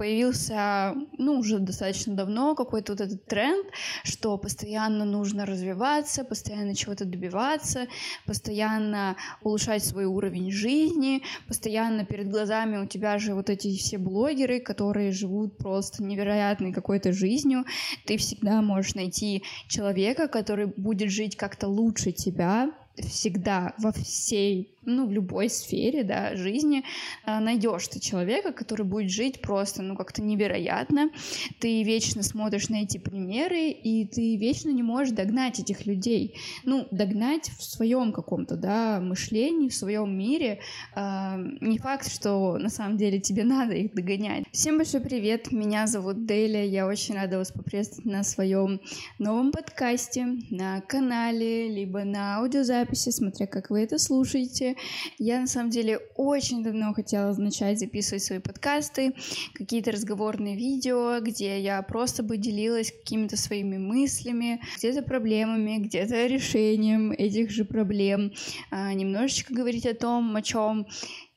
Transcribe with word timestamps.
появился, 0.00 0.94
ну, 1.18 1.40
уже 1.40 1.58
достаточно 1.58 2.14
давно 2.14 2.54
какой-то 2.54 2.92
вот 2.92 3.02
этот 3.02 3.26
тренд, 3.26 3.66
что 4.02 4.38
постоянно 4.38 5.04
нужно 5.04 5.44
развиваться, 5.44 6.24
постоянно 6.24 6.74
чего-то 6.74 7.04
добиваться, 7.04 7.86
постоянно 8.24 9.16
улучшать 9.42 9.84
свой 9.84 10.06
уровень 10.06 10.50
жизни, 10.50 11.22
постоянно 11.46 12.06
перед 12.06 12.30
глазами 12.30 12.78
у 12.78 12.86
тебя 12.86 13.18
же 13.18 13.34
вот 13.34 13.50
эти 13.50 13.76
все 13.76 13.98
блогеры, 13.98 14.60
которые 14.60 15.12
живут 15.12 15.58
просто 15.58 16.02
невероятной 16.02 16.72
какой-то 16.72 17.12
жизнью. 17.12 17.66
Ты 18.06 18.16
всегда 18.16 18.62
можешь 18.62 18.94
найти 18.94 19.42
человека, 19.68 20.28
который 20.28 20.64
будет 20.64 21.10
жить 21.10 21.36
как-то 21.36 21.68
лучше 21.68 22.12
тебя, 22.12 22.72
всегда 22.96 23.74
во 23.78 23.92
всей 23.92 24.74
ну, 24.84 25.06
в 25.06 25.12
любой 25.12 25.50
сфере, 25.50 26.04
да, 26.04 26.34
жизни 26.36 26.84
а, 27.24 27.40
найдешь 27.40 27.88
ты 27.88 28.00
человека, 28.00 28.52
который 28.52 28.86
будет 28.86 29.10
жить 29.10 29.42
просто, 29.42 29.82
ну, 29.82 29.94
как-то 29.94 30.22
невероятно. 30.22 31.10
Ты 31.58 31.82
вечно 31.82 32.22
смотришь 32.22 32.68
на 32.68 32.82
эти 32.82 32.98
примеры, 32.98 33.70
и 33.70 34.06
ты 34.06 34.36
вечно 34.36 34.70
не 34.70 34.82
можешь 34.82 35.14
догнать 35.14 35.60
этих 35.60 35.86
людей. 35.86 36.34
Ну, 36.64 36.88
догнать 36.90 37.50
в 37.58 37.62
своем 37.62 38.12
каком-то, 38.12 38.56
да, 38.56 39.00
мышлении, 39.00 39.68
в 39.68 39.74
своем 39.74 40.16
мире. 40.16 40.60
Э, 40.96 41.36
не 41.60 41.78
факт, 41.78 42.10
что 42.10 42.56
на 42.58 42.70
самом 42.70 42.96
деле 42.96 43.20
тебе 43.20 43.44
надо 43.50 43.74
их 43.74 43.94
догонять. 43.94 44.44
Всем 44.52 44.78
большой 44.78 45.00
привет, 45.00 45.52
меня 45.52 45.86
зовут 45.86 46.24
Деля, 46.24 46.64
я 46.64 46.86
очень 46.86 47.14
рада 47.14 47.38
вас 47.38 47.52
поприветствовать 47.52 48.10
на 48.10 48.22
своем 48.22 48.80
новом 49.18 49.52
подкасте, 49.52 50.26
на 50.50 50.80
канале, 50.80 51.68
либо 51.68 52.04
на 52.04 52.38
аудиозаписи, 52.38 53.10
смотря 53.10 53.46
как 53.46 53.70
вы 53.70 53.82
это 53.82 53.98
слушаете. 53.98 54.69
Я 55.18 55.40
на 55.40 55.46
самом 55.46 55.70
деле 55.70 55.98
очень 56.16 56.62
давно 56.62 56.92
хотела 56.92 57.34
начать 57.34 57.78
записывать 57.78 58.22
свои 58.22 58.38
подкасты, 58.38 59.14
какие-то 59.54 59.92
разговорные 59.92 60.56
видео, 60.56 61.20
где 61.20 61.60
я 61.60 61.82
просто 61.82 62.22
бы 62.22 62.36
делилась 62.36 62.92
какими-то 62.92 63.36
своими 63.36 63.78
мыслями, 63.78 64.60
где-то 64.76 65.02
проблемами, 65.02 65.78
где-то 65.78 66.26
решением 66.26 67.12
этих 67.12 67.50
же 67.50 67.64
проблем, 67.64 68.32
а, 68.70 68.92
немножечко 68.94 69.54
говорить 69.54 69.86
о 69.86 69.94
том, 69.94 70.34
о 70.36 70.42
чем 70.42 70.86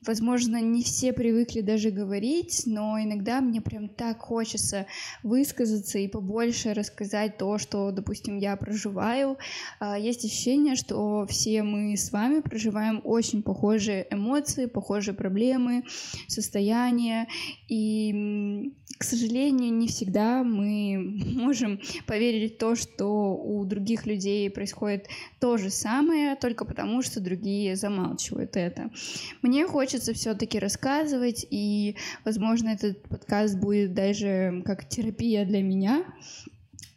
Возможно, 0.06 0.62
не 0.62 0.84
все 0.84 1.14
привыкли 1.14 1.62
даже 1.62 1.90
говорить, 1.90 2.64
но 2.66 3.00
иногда 3.02 3.40
мне 3.40 3.62
прям 3.62 3.88
так 3.88 4.20
хочется 4.20 4.86
высказаться 5.24 5.98
и 5.98 6.08
побольше 6.08 6.74
рассказать 6.74 7.38
то, 7.38 7.58
что, 7.58 7.92
допустим, 7.92 8.38
я 8.38 8.56
проживаю. 8.58 9.38
А, 9.80 9.98
есть 9.98 10.26
ощущение, 10.26 10.76
что 10.76 11.26
все 11.30 11.64
мы 11.64 11.96
с 11.96 12.12
вами 12.12 12.42
проживаем 12.42 13.02
очень 13.04 13.44
похожие 13.44 14.06
эмоции, 14.10 14.66
похожие 14.66 15.16
проблемы, 15.16 15.84
состояния. 16.28 17.28
И, 17.70 18.74
к 18.98 19.04
сожалению, 19.04 19.74
не 19.74 19.88
всегда 19.88 20.44
мы 20.44 20.98
можем 21.34 21.80
поверить 22.06 22.56
в 22.56 22.58
то, 22.58 22.76
что 22.76 23.36
у 23.36 23.64
других 23.64 24.06
людей 24.06 24.50
происходит 24.50 25.08
то 25.40 25.58
же 25.58 25.70
самое, 25.70 26.36
только 26.36 26.66
потому 26.66 27.02
что 27.02 27.22
другие 27.22 27.76
замалчивают 27.76 28.58
это. 28.58 28.92
Мне 29.42 29.66
хочется 29.66 29.93
хочется 29.94 30.14
все-таки 30.14 30.58
рассказывать, 30.58 31.46
и, 31.52 31.96
возможно, 32.26 32.70
этот 32.70 33.04
подкаст 33.04 33.60
будет 33.60 33.94
даже 33.94 34.64
как 34.66 34.90
терапия 34.90 35.46
для 35.46 35.62
меня. 35.62 36.04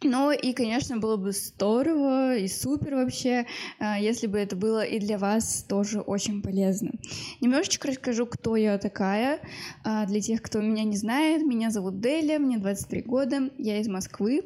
Ну 0.03 0.31
и, 0.31 0.53
конечно, 0.53 0.99
было 0.99 1.17
бы 1.17 1.33
здорово 1.33 2.37
и 2.37 2.49
супер 2.49 2.95
вообще, 2.95 3.47
а, 3.79 3.99
если 3.99 4.27
бы 4.27 4.39
это 4.39 4.55
было 4.57 4.83
и 4.85 4.99
для 4.99 5.19
вас 5.19 5.65
тоже 5.69 6.01
очень 6.01 6.43
полезно. 6.43 6.93
Немножечко 7.41 7.89
расскажу, 7.89 8.27
кто 8.27 8.57
я 8.57 8.79
такая. 8.79 9.41
А, 9.85 10.07
для 10.07 10.21
тех, 10.21 10.41
кто 10.43 10.61
меня 10.61 10.85
не 10.85 10.97
знает, 10.97 11.43
меня 11.45 11.71
зовут 11.71 12.01
Деля, 12.01 12.39
мне 12.39 12.59
23 12.59 13.03
года, 13.03 13.51
я 13.59 13.79
из 13.79 13.89
Москвы. 13.89 14.43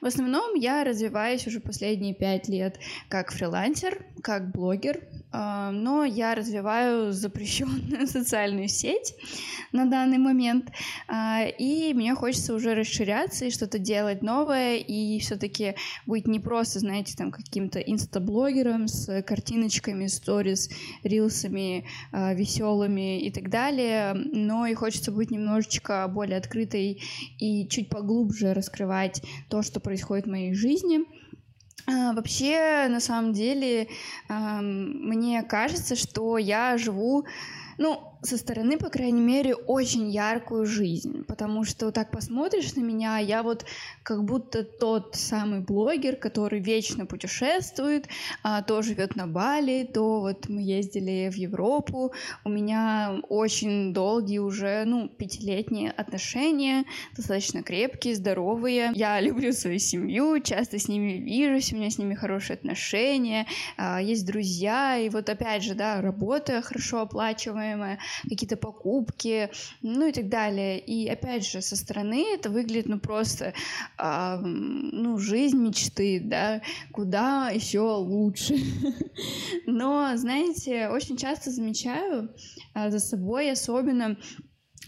В 0.00 0.06
основном 0.06 0.54
я 0.54 0.84
развиваюсь 0.84 1.46
уже 1.46 1.60
последние 1.60 2.14
5 2.14 2.48
лет 2.48 2.78
как 3.08 3.30
фрилансер, 3.30 4.04
как 4.22 4.52
блогер, 4.52 5.00
но 5.34 6.04
я 6.04 6.34
развиваю 6.34 7.12
запрещенную 7.24 8.06
социальную 8.06 8.68
сеть 8.68 9.14
на 9.72 9.86
данный 9.86 10.18
момент, 10.18 10.70
а, 11.08 11.44
и 11.44 11.92
мне 11.94 12.14
хочется 12.14 12.54
уже 12.54 12.74
расширяться 12.74 13.46
и 13.46 13.50
что-то 13.50 13.78
делать 13.78 14.22
новое, 14.22 14.76
и 14.76 15.18
все-таки 15.18 15.74
быть 16.06 16.26
не 16.26 16.40
просто, 16.40 16.78
знаете, 16.78 17.16
там 17.16 17.30
каким-то 17.30 17.80
инстаблогером 17.80 18.86
с 18.88 19.22
картиночками, 19.22 20.06
сторис, 20.06 20.70
рилсами, 21.02 21.86
а, 22.12 22.34
веселыми 22.34 23.20
и 23.20 23.30
так 23.30 23.50
далее, 23.50 24.14
но 24.14 24.66
и 24.66 24.74
хочется 24.74 25.10
быть 25.10 25.30
немножечко 25.30 26.06
более 26.08 26.38
открытой 26.38 27.02
и 27.38 27.68
чуть 27.68 27.88
поглубже 27.88 28.54
раскрывать 28.54 29.22
то, 29.48 29.62
что 29.62 29.80
происходит 29.80 30.26
в 30.26 30.30
моей 30.30 30.54
жизни. 30.54 31.00
А, 31.86 32.12
вообще, 32.14 32.86
на 32.88 33.00
самом 33.00 33.32
деле, 33.32 33.88
мне 34.28 35.42
кажется, 35.42 35.96
что 35.96 36.38
я 36.38 36.78
живу, 36.78 37.26
ну, 37.76 38.13
со 38.24 38.38
стороны, 38.38 38.78
по 38.78 38.88
крайней 38.88 39.20
мере, 39.20 39.54
очень 39.54 40.10
яркую 40.10 40.66
жизнь, 40.66 41.24
потому 41.24 41.64
что 41.64 41.90
так 41.92 42.10
посмотришь 42.10 42.74
на 42.74 42.80
меня, 42.80 43.18
я 43.18 43.42
вот 43.42 43.64
как 44.02 44.24
будто 44.24 44.64
тот 44.64 45.14
самый 45.14 45.60
блогер, 45.60 46.16
который 46.16 46.60
вечно 46.60 47.06
путешествует, 47.06 48.08
а, 48.42 48.62
то 48.62 48.82
живет 48.82 49.16
на 49.16 49.26
Бали, 49.26 49.88
то 49.92 50.20
вот 50.20 50.48
мы 50.48 50.62
ездили 50.62 51.30
в 51.30 51.36
Европу, 51.36 52.12
у 52.44 52.48
меня 52.48 53.20
очень 53.28 53.92
долгие 53.92 54.38
уже, 54.38 54.84
ну, 54.86 55.08
пятилетние 55.08 55.90
отношения, 55.90 56.84
достаточно 57.16 57.62
крепкие, 57.62 58.14
здоровые, 58.14 58.92
я 58.94 59.20
люблю 59.20 59.52
свою 59.52 59.78
семью, 59.78 60.40
часто 60.40 60.78
с 60.78 60.88
ними 60.88 61.12
вижусь, 61.12 61.72
у 61.72 61.76
меня 61.76 61.90
с 61.90 61.98
ними 61.98 62.14
хорошие 62.14 62.54
отношения, 62.54 63.46
а, 63.76 64.00
есть 64.00 64.26
друзья, 64.26 64.96
и 64.96 65.08
вот 65.10 65.28
опять 65.28 65.62
же, 65.62 65.74
да, 65.74 66.00
работа 66.00 66.62
хорошо 66.62 67.00
оплачиваемая, 67.00 67.98
какие-то 68.22 68.56
покупки, 68.56 69.50
ну 69.82 70.06
и 70.06 70.12
так 70.12 70.28
далее. 70.28 70.78
И 70.78 71.08
опять 71.08 71.46
же, 71.46 71.60
со 71.60 71.76
стороны 71.76 72.24
это 72.34 72.50
выглядит, 72.50 72.88
ну, 72.88 72.98
просто, 72.98 73.54
э, 73.98 74.36
ну, 74.40 75.18
жизнь 75.18 75.58
мечты, 75.58 76.20
да, 76.22 76.62
куда 76.92 77.50
еще 77.50 77.80
лучше. 77.80 78.56
Но, 79.66 80.12
знаете, 80.16 80.88
очень 80.88 81.16
часто 81.16 81.50
замечаю 81.50 82.30
э, 82.74 82.90
за 82.90 82.98
собой, 82.98 83.50
особенно 83.50 84.16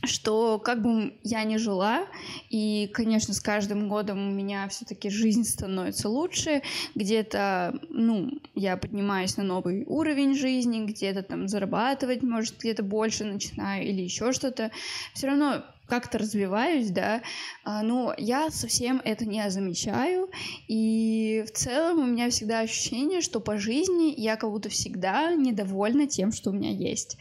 что 0.05 0.59
как 0.59 0.83
бы 0.83 1.15
я 1.23 1.45
ни 1.45 1.57
жила, 1.57 2.07
и, 2.51 2.91
конечно, 2.93 3.35
с 3.35 3.41
каждым 3.41 3.89
годом 3.89 4.29
у 4.29 4.31
меня 4.31 4.69
все-таки 4.69 5.11
жизнь 5.11 5.45
становится 5.45 6.09
лучше, 6.09 6.63
где-то, 6.95 7.79
ну, 7.91 8.31
я 8.55 8.77
поднимаюсь 8.77 9.37
на 9.37 9.45
новый 9.45 9.85
уровень 9.87 10.35
жизни, 10.35 10.85
где-то 10.85 11.23
там 11.23 11.49
зарабатывать, 11.49 12.23
может, 12.23 12.59
где-то 12.59 12.83
больше 12.83 13.25
начинаю 13.25 13.87
или 13.87 14.03
еще 14.03 14.33
что-то, 14.33 14.71
все 15.15 15.29
равно 15.29 15.65
как-то 15.87 16.19
развиваюсь, 16.19 16.91
да, 16.91 17.23
а, 17.65 17.83
но 17.83 18.15
я 18.19 18.51
совсем 18.51 19.01
это 19.05 19.25
не 19.25 19.49
замечаю, 19.51 20.29
и 20.69 21.45
в 21.47 21.53
целом 21.53 22.01
у 22.01 22.07
меня 22.07 22.31
всегда 22.31 22.61
ощущение, 22.61 23.21
что 23.21 23.41
по 23.41 23.57
жизни 23.59 24.15
я 24.17 24.37
как 24.37 24.51
будто 24.51 24.69
всегда 24.69 25.35
недовольна 25.35 26.07
тем, 26.07 26.33
что 26.33 26.51
у 26.51 26.53
меня 26.53 26.71
есть. 26.71 27.17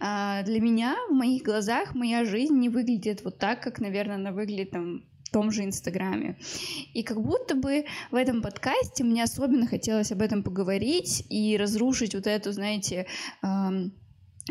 А, 0.00 0.42
для 0.42 0.60
меня, 0.60 0.96
в 1.08 1.12
моих 1.12 1.42
глазах, 1.42 1.94
моя 1.94 2.24
жизнь 2.24 2.54
не 2.54 2.68
выглядит 2.68 3.22
вот 3.24 3.38
так, 3.38 3.62
как, 3.62 3.80
наверное, 3.80 4.16
она 4.16 4.32
выглядит 4.32 4.70
там 4.70 5.04
в 5.28 5.30
том 5.30 5.50
же 5.50 5.64
Инстаграме. 5.64 6.38
И 6.94 7.02
как 7.02 7.20
будто 7.20 7.54
бы 7.54 7.84
в 8.10 8.14
этом 8.14 8.40
подкасте 8.40 9.04
мне 9.04 9.22
особенно 9.22 9.66
хотелось 9.66 10.10
об 10.10 10.22
этом 10.22 10.42
поговорить 10.42 11.24
и 11.28 11.56
разрушить 11.58 12.14
вот 12.14 12.26
эту, 12.26 12.52
знаете, 12.52 13.06
эм, 13.42 13.92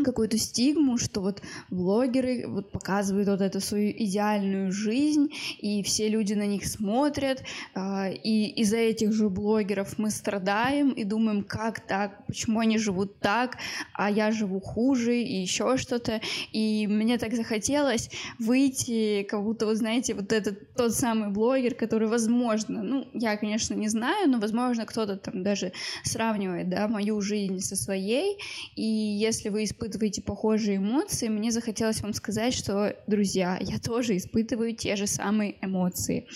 какую-то 0.03 0.37
стигму, 0.37 0.97
что 0.97 1.21
вот 1.21 1.41
блогеры 1.69 2.45
вот 2.47 2.71
показывают 2.71 3.27
вот 3.27 3.41
эту 3.41 3.59
свою 3.59 3.91
идеальную 3.91 4.71
жизнь, 4.71 5.29
и 5.59 5.83
все 5.83 6.07
люди 6.07 6.33
на 6.33 6.45
них 6.45 6.65
смотрят, 6.65 7.43
а, 7.73 8.09
и 8.09 8.47
из-за 8.61 8.77
этих 8.77 9.13
же 9.13 9.29
блогеров 9.29 9.97
мы 9.97 10.11
страдаем 10.11 10.91
и 10.91 11.03
думаем, 11.03 11.43
как 11.43 11.79
так, 11.79 12.25
почему 12.27 12.59
они 12.59 12.77
живут 12.77 13.19
так, 13.19 13.57
а 13.93 14.09
я 14.09 14.31
живу 14.31 14.59
хуже, 14.59 15.21
и 15.21 15.41
еще 15.41 15.77
что-то. 15.77 16.21
И 16.51 16.87
мне 16.87 17.17
так 17.17 17.33
захотелось 17.33 18.09
выйти, 18.39 19.23
как 19.23 19.43
будто, 19.43 19.65
вы 19.65 19.75
знаете, 19.75 20.13
вот 20.13 20.31
этот 20.31 20.73
тот 20.75 20.93
самый 20.93 21.29
блогер, 21.29 21.75
который, 21.75 22.07
возможно, 22.07 22.83
ну, 22.83 23.07
я, 23.13 23.37
конечно, 23.37 23.73
не 23.73 23.89
знаю, 23.89 24.29
но, 24.29 24.39
возможно, 24.39 24.85
кто-то 24.85 25.17
там 25.17 25.43
даже 25.43 25.71
сравнивает, 26.03 26.69
да, 26.69 26.87
мою 26.87 27.21
жизнь 27.21 27.59
со 27.59 27.75
своей, 27.75 28.37
и 28.75 28.83
если 28.83 29.49
вы 29.49 29.63
испытываете 29.63 29.86
испытываете 29.87 30.21
похожие 30.21 30.77
эмоции, 30.77 31.29
мне 31.29 31.51
захотелось 31.51 32.01
вам 32.01 32.13
сказать, 32.13 32.53
что, 32.53 32.95
друзья, 33.07 33.57
я 33.61 33.79
тоже 33.79 34.17
испытываю 34.17 34.75
те 34.75 34.95
же 34.95 35.07
самые 35.07 35.55
эмоции. 35.61 36.27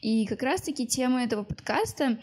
И 0.00 0.26
как 0.26 0.42
раз-таки 0.42 0.86
тема 0.86 1.22
этого 1.22 1.42
подкаста 1.42 2.18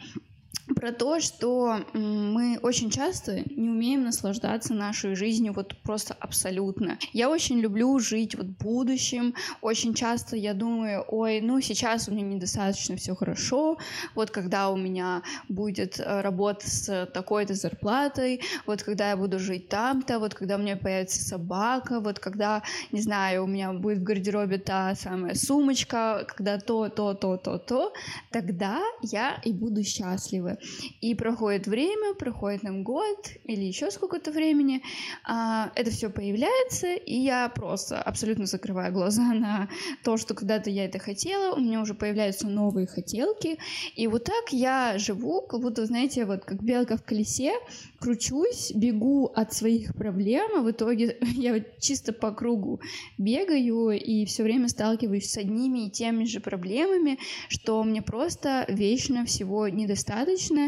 про 0.83 0.91
то, 0.91 1.21
что 1.21 1.79
мы 1.93 2.59
очень 2.61 2.89
часто 2.89 3.41
не 3.55 3.69
умеем 3.69 4.03
наслаждаться 4.03 4.73
нашей 4.73 5.15
жизнью 5.15 5.53
вот 5.53 5.77
просто 5.81 6.13
абсолютно. 6.19 6.99
Я 7.13 7.29
очень 7.29 7.61
люблю 7.61 7.97
жить 7.99 8.35
вот 8.35 8.47
будущим. 8.47 9.33
Очень 9.61 9.93
часто 9.93 10.35
я 10.35 10.53
думаю, 10.53 11.05
ой, 11.07 11.39
ну 11.39 11.61
сейчас 11.61 12.09
у 12.09 12.11
меня 12.11 12.23
недостаточно 12.23 12.97
все 12.97 13.15
хорошо. 13.15 13.77
Вот 14.13 14.29
когда 14.31 14.69
у 14.71 14.75
меня 14.75 15.23
будет 15.47 16.01
э, 16.01 16.19
работа 16.19 16.69
с 16.69 17.05
такой-то 17.13 17.53
зарплатой, 17.53 18.41
вот 18.65 18.83
когда 18.83 19.11
я 19.11 19.15
буду 19.15 19.39
жить 19.39 19.69
там-то, 19.69 20.19
вот 20.19 20.33
когда 20.33 20.57
у 20.57 20.59
меня 20.59 20.75
появится 20.75 21.23
собака, 21.23 22.01
вот 22.01 22.19
когда, 22.19 22.61
не 22.91 22.99
знаю, 22.99 23.45
у 23.45 23.47
меня 23.47 23.71
будет 23.71 23.99
в 23.99 24.03
гардеробе 24.03 24.57
та 24.57 24.95
самая 24.95 25.35
сумочка, 25.35 26.25
когда 26.27 26.59
то, 26.59 26.89
то, 26.89 27.13
то, 27.13 27.37
то, 27.37 27.57
то, 27.57 27.93
тогда 28.31 28.81
я 29.01 29.39
и 29.45 29.53
буду 29.53 29.81
счастлива. 29.81 30.57
И 31.01 31.15
проходит 31.15 31.67
время, 31.67 32.13
проходит 32.13 32.63
нам 32.63 32.83
год 32.83 33.29
или 33.45 33.63
еще 33.63 33.91
сколько-то 33.91 34.31
времени, 34.31 34.81
а, 35.25 35.71
это 35.75 35.91
все 35.91 36.09
появляется, 36.09 36.93
и 36.93 37.15
я 37.15 37.49
просто 37.49 38.01
абсолютно 38.01 38.45
закрываю 38.45 38.93
глаза 38.93 39.33
на 39.33 39.69
то, 40.03 40.17
что 40.17 40.33
когда-то 40.33 40.69
я 40.69 40.85
это 40.85 40.99
хотела, 40.99 41.55
у 41.55 41.59
меня 41.59 41.81
уже 41.81 41.93
появляются 41.93 42.47
новые 42.47 42.87
хотелки, 42.87 43.57
и 43.95 44.07
вот 44.07 44.23
так 44.23 44.51
я 44.51 44.97
живу, 44.97 45.41
как 45.41 45.61
будто, 45.61 45.85
знаете, 45.85 46.25
вот 46.25 46.45
как 46.45 46.63
белка 46.63 46.97
в 46.97 47.03
колесе, 47.03 47.53
кручусь, 47.99 48.71
бегу 48.75 49.31
от 49.33 49.53
своих 49.53 49.95
проблем, 49.95 50.51
а 50.57 50.61
в 50.61 50.71
итоге 50.71 51.17
я 51.21 51.59
чисто 51.79 52.13
по 52.13 52.31
кругу 52.31 52.81
бегаю 53.17 53.91
и 53.91 54.25
все 54.25 54.43
время 54.43 54.67
сталкиваюсь 54.67 55.29
с 55.29 55.37
одними 55.37 55.87
и 55.87 55.89
теми 55.89 56.25
же 56.25 56.39
проблемами, 56.39 57.19
что 57.47 57.83
мне 57.83 58.01
просто 58.01 58.65
вечно 58.67 59.25
всего 59.25 59.67
недостаточно, 59.67 60.62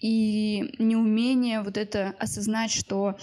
и 0.00 0.74
неумение 0.78 1.62
вот 1.62 1.76
это 1.76 2.14
осознать, 2.18 2.70
что 2.70 3.16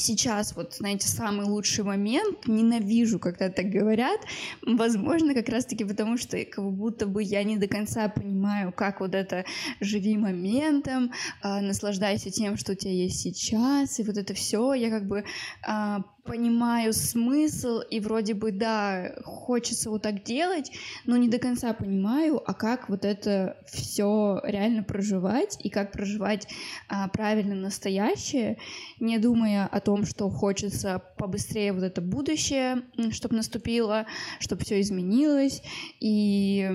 сейчас, 0.00 0.56
вот, 0.56 0.74
знаете, 0.74 1.06
самый 1.08 1.46
лучший 1.46 1.84
момент, 1.84 2.46
ненавижу, 2.46 3.18
когда 3.18 3.50
так 3.50 3.66
говорят, 3.66 4.20
возможно, 4.62 5.34
как 5.34 5.48
раз-таки 5.48 5.84
потому, 5.84 6.16
что 6.16 6.42
как 6.44 6.64
будто 6.64 7.06
бы 7.06 7.22
я 7.22 7.44
не 7.44 7.56
до 7.56 7.68
конца 7.68 8.08
понимаю, 8.08 8.72
как 8.72 9.00
вот 9.00 9.14
это 9.14 9.44
«живи 9.80 10.16
моментом», 10.16 11.12
э, 11.42 11.60
наслаждайся 11.60 12.30
тем, 12.30 12.56
что 12.56 12.72
у 12.72 12.74
тебя 12.74 12.92
есть 12.92 13.20
сейчас, 13.20 13.98
и 14.00 14.02
вот 14.02 14.16
это 14.16 14.34
все, 14.34 14.74
я 14.74 14.90
как 14.90 15.06
бы 15.06 15.24
э, 15.68 15.96
понимаю 16.24 16.92
смысл, 16.92 17.80
и 17.80 18.00
вроде 18.00 18.34
бы, 18.34 18.52
да, 18.52 19.14
хочется 19.24 19.90
вот 19.90 20.02
так 20.02 20.22
делать, 20.22 20.70
но 21.06 21.16
не 21.16 21.28
до 21.28 21.38
конца 21.38 21.72
понимаю, 21.72 22.42
а 22.44 22.54
как 22.54 22.88
вот 22.88 23.04
это 23.04 23.56
все 23.66 24.40
реально 24.44 24.82
проживать, 24.82 25.58
и 25.62 25.70
как 25.70 25.92
проживать 25.92 26.46
а, 26.88 27.08
правильно 27.08 27.54
настоящее, 27.54 28.58
не 28.98 29.18
думая 29.18 29.66
о 29.66 29.80
том, 29.80 30.04
что 30.04 30.28
хочется 30.28 31.02
побыстрее 31.16 31.72
вот 31.72 31.82
это 31.82 32.00
будущее, 32.00 32.82
чтобы 33.10 33.36
наступило, 33.36 34.06
чтобы 34.40 34.62
все 34.64 34.80
изменилось, 34.80 35.62
и 36.00 36.68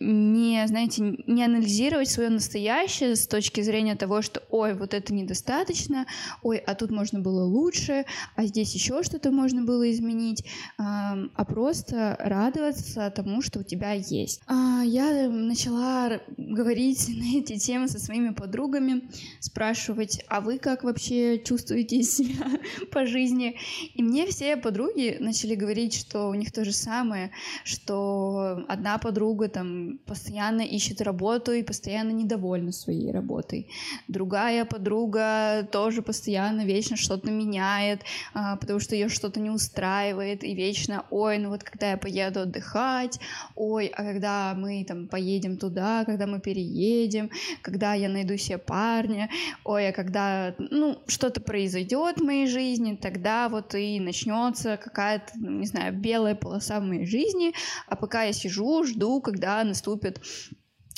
не, 0.00 0.66
знаете, 0.66 1.16
не 1.26 1.44
анализировать 1.44 2.08
свое 2.08 2.28
настоящее 2.28 3.16
с 3.16 3.26
точки 3.26 3.60
зрения 3.60 3.96
того, 3.96 4.22
что, 4.22 4.42
ой, 4.50 4.74
вот 4.74 4.94
это 4.94 5.14
недостаточно, 5.14 6.06
ой, 6.42 6.58
а 6.58 6.74
тут 6.74 6.90
можно 6.90 7.20
было 7.20 7.44
лучше, 7.44 8.04
а 8.36 8.44
здесь 8.44 8.74
еще 8.74 8.81
что-то 8.82 9.30
можно 9.30 9.62
было 9.62 9.90
изменить, 9.90 10.44
а 10.78 11.44
просто 11.44 12.16
радоваться 12.18 13.12
тому, 13.14 13.42
что 13.42 13.60
у 13.60 13.62
тебя 13.62 13.92
есть. 13.92 14.40
А, 14.46 14.82
я 14.84 15.28
начала 15.28 16.20
говорить 16.36 17.08
на 17.08 17.38
эти 17.38 17.58
темы 17.58 17.88
со 17.88 17.98
своими 17.98 18.30
подругами, 18.30 19.08
спрашивать, 19.40 20.24
а 20.28 20.40
вы 20.40 20.58
как 20.58 20.84
вообще 20.84 21.38
чувствуете 21.38 22.02
себя 22.02 22.46
по 22.92 23.06
жизни? 23.06 23.56
И 23.94 24.02
мне 24.02 24.26
все 24.26 24.56
подруги 24.56 25.16
начали 25.20 25.54
говорить, 25.54 25.94
что 25.94 26.28
у 26.28 26.34
них 26.34 26.52
то 26.52 26.64
же 26.64 26.72
самое, 26.72 27.30
что 27.64 28.64
одна 28.68 28.98
подруга 28.98 29.48
там 29.48 29.98
постоянно 30.06 30.62
ищет 30.62 31.00
работу 31.00 31.52
и 31.52 31.62
постоянно 31.62 32.10
недовольна 32.10 32.72
своей 32.72 33.10
работой. 33.12 33.68
Другая 34.08 34.64
подруга 34.64 35.68
тоже 35.70 36.02
постоянно 36.02 36.64
вечно 36.64 36.96
что-то 36.96 37.30
меняет, 37.30 38.02
а, 38.34 38.56
потому 38.72 38.80
что 38.80 38.94
ее 38.94 39.10
что-то 39.10 39.38
не 39.38 39.50
устраивает, 39.50 40.42
и 40.42 40.54
вечно, 40.54 41.04
ой, 41.10 41.36
ну 41.36 41.50
вот 41.50 41.62
когда 41.62 41.90
я 41.90 41.96
поеду 41.98 42.40
отдыхать, 42.40 43.20
ой, 43.54 43.88
а 43.88 44.02
когда 44.02 44.54
мы 44.56 44.82
там 44.88 45.08
поедем 45.08 45.58
туда, 45.58 46.04
когда 46.06 46.26
мы 46.26 46.40
переедем, 46.40 47.30
когда 47.60 47.92
я 47.92 48.08
найду 48.08 48.38
себе 48.38 48.56
парня, 48.56 49.28
ой, 49.64 49.90
а 49.90 49.92
когда, 49.92 50.54
ну, 50.58 51.02
что-то 51.06 51.42
произойдет 51.42 52.16
в 52.16 52.24
моей 52.24 52.46
жизни, 52.46 52.96
тогда 52.96 53.50
вот 53.50 53.74
и 53.74 54.00
начнется 54.00 54.78
какая-то, 54.82 55.32
ну, 55.34 55.50
не 55.50 55.66
знаю, 55.66 55.92
белая 55.92 56.34
полоса 56.34 56.80
в 56.80 56.84
моей 56.84 57.04
жизни, 57.04 57.52
а 57.88 57.94
пока 57.94 58.22
я 58.22 58.32
сижу, 58.32 58.84
жду, 58.84 59.20
когда 59.20 59.62
наступит 59.64 60.18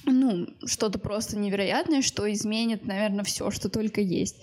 ну, 0.07 0.47
что-то 0.67 0.99
просто 0.99 1.39
невероятное, 1.39 2.03
что 2.03 2.31
изменит, 2.33 2.85
наверное, 2.85 3.25
все, 3.25 3.51
что 3.51 3.69
только 3.69 4.01
есть. 4.01 4.37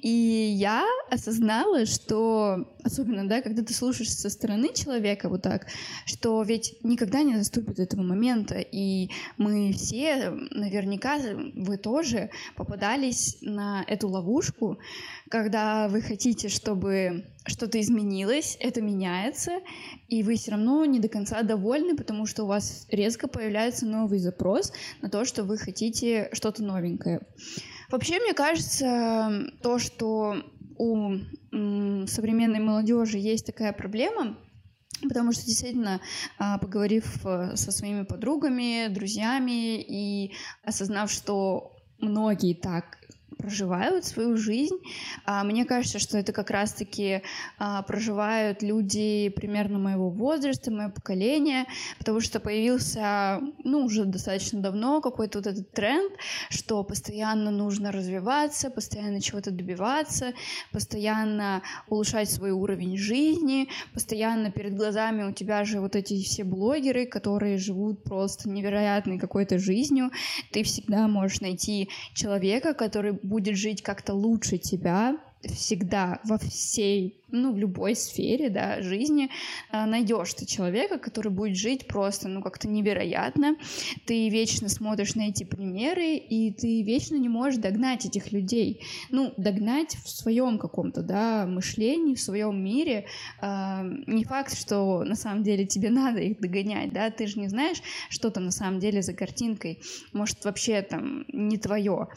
И 0.00 0.08
я 0.08 0.84
осознала, 1.10 1.86
что, 1.86 2.68
особенно, 2.86 3.28
да, 3.28 3.42
когда 3.42 3.62
ты 3.62 3.74
слушаешь 3.74 4.12
со 4.12 4.30
стороны 4.30 4.72
человека 4.72 5.28
вот 5.28 5.42
так, 5.42 5.66
что 6.06 6.42
ведь 6.42 6.76
никогда 6.82 7.22
не 7.22 7.34
наступит 7.34 7.78
этого 7.78 8.02
момента, 8.02 8.58
и 8.58 9.10
мы 9.36 9.72
все, 9.72 10.30
наверняка, 10.50 11.18
вы 11.54 11.76
тоже 11.76 12.30
попадались 12.56 13.38
на 13.40 13.84
эту 13.86 14.08
ловушку, 14.08 14.78
когда 15.28 15.88
вы 15.88 16.00
хотите, 16.00 16.48
чтобы 16.48 17.26
что-то 17.46 17.80
изменилось, 17.80 18.56
это 18.60 18.80
меняется, 18.80 19.60
и 20.08 20.22
вы 20.22 20.36
все 20.36 20.52
равно 20.52 20.84
не 20.84 21.00
до 21.00 21.08
конца 21.08 21.42
довольны, 21.42 21.96
потому 21.96 22.26
что 22.26 22.44
у 22.44 22.46
вас 22.46 22.86
резко 22.90 23.28
появляется 23.28 23.86
новый 23.86 24.18
запрос 24.18 24.72
на 25.02 25.10
то, 25.10 25.24
что 25.24 25.44
вы 25.44 25.58
хотите 25.58 26.28
что-то 26.32 26.62
новенькое. 26.62 27.20
Вообще, 27.90 28.18
мне 28.18 28.34
кажется, 28.34 29.52
то, 29.62 29.78
что 29.78 30.42
у 30.78 31.18
современной 32.06 32.60
молодежи 32.60 33.18
есть 33.18 33.46
такая 33.46 33.72
проблема, 33.72 34.36
Потому 35.02 35.32
что 35.32 35.44
действительно, 35.44 36.00
а, 36.38 36.56
поговорив 36.56 37.24
э, 37.26 37.54
со 37.56 37.70
своими 37.70 38.04
подругами, 38.04 38.88
друзьями 38.88 39.78
и 39.78 40.32
осознав, 40.64 41.10
что 41.10 41.76
многие 41.98 42.54
так 42.54 42.98
проживают 43.36 44.04
свою 44.04 44.36
жизнь. 44.36 44.76
А, 45.24 45.44
мне 45.44 45.64
кажется, 45.64 45.98
что 45.98 46.18
это 46.18 46.32
как 46.32 46.50
раз-таки 46.50 47.22
а, 47.58 47.82
проживают 47.82 48.62
люди 48.62 49.28
примерно 49.28 49.78
моего 49.78 50.10
возраста, 50.10 50.70
моего 50.70 50.92
поколения, 50.92 51.66
потому 51.98 52.20
что 52.20 52.40
появился, 52.40 53.40
ну, 53.64 53.84
уже 53.84 54.04
достаточно 54.04 54.60
давно 54.60 55.00
какой-то 55.00 55.38
вот 55.38 55.46
этот 55.46 55.70
тренд, 55.72 56.12
что 56.50 56.82
постоянно 56.82 57.50
нужно 57.50 57.92
развиваться, 57.92 58.70
постоянно 58.70 59.20
чего-то 59.20 59.50
добиваться, 59.50 60.32
постоянно 60.72 61.62
улучшать 61.88 62.30
свой 62.30 62.50
уровень 62.50 62.96
жизни, 62.96 63.68
постоянно 63.92 64.50
перед 64.50 64.74
глазами 64.74 65.24
у 65.24 65.32
тебя 65.32 65.64
же 65.64 65.80
вот 65.80 65.96
эти 65.96 66.22
все 66.22 66.44
блогеры, 66.44 67.06
которые 67.06 67.58
живут 67.58 68.02
просто 68.02 68.48
невероятной 68.48 69.18
какой-то 69.18 69.58
жизнью. 69.58 70.10
Ты 70.52 70.62
всегда 70.62 71.06
можешь 71.08 71.40
найти 71.40 71.90
человека, 72.14 72.74
который 72.74 73.12
будет 73.26 73.56
жить 73.56 73.82
как-то 73.82 74.14
лучше 74.14 74.58
тебя, 74.58 75.18
всегда 75.48 76.20
во 76.24 76.38
всей, 76.38 77.20
ну, 77.30 77.52
в 77.52 77.58
любой 77.58 77.94
сфере, 77.94 78.50
да, 78.50 78.80
жизни 78.82 79.30
э, 79.72 79.84
найдешь 79.84 80.34
ты 80.34 80.46
человека, 80.46 80.98
который 80.98 81.30
будет 81.30 81.56
жить 81.56 81.86
просто, 81.86 82.28
ну, 82.28 82.42
как-то 82.42 82.68
невероятно. 82.68 83.56
Ты 84.06 84.28
вечно 84.28 84.68
смотришь 84.68 85.14
на 85.14 85.28
эти 85.28 85.44
примеры, 85.44 86.16
и 86.16 86.52
ты 86.52 86.82
вечно 86.82 87.16
не 87.16 87.28
можешь 87.28 87.60
догнать 87.60 88.06
этих 88.06 88.32
людей. 88.32 88.82
Ну, 89.10 89.32
догнать 89.36 89.96
в 90.04 90.08
своем 90.08 90.58
каком-то, 90.58 91.02
да, 91.02 91.46
мышлении, 91.46 92.14
в 92.14 92.20
своем 92.20 92.62
мире. 92.62 93.06
Э, 93.40 93.82
не 94.06 94.24
факт, 94.24 94.56
что 94.56 95.04
на 95.04 95.14
самом 95.14 95.42
деле 95.42 95.66
тебе 95.66 95.90
надо 95.96 96.20
их 96.20 96.40
догонять, 96.40 96.92
да, 96.92 97.10
ты 97.10 97.26
же 97.26 97.38
не 97.38 97.48
знаешь, 97.48 97.82
что 98.08 98.30
там 98.30 98.46
на 98.46 98.52
самом 98.52 98.80
деле 98.80 99.02
за 99.02 99.12
картинкой. 99.12 99.80
Может, 100.12 100.44
вообще 100.44 100.82
там 100.82 101.24
не 101.28 101.58
твое 101.58 102.08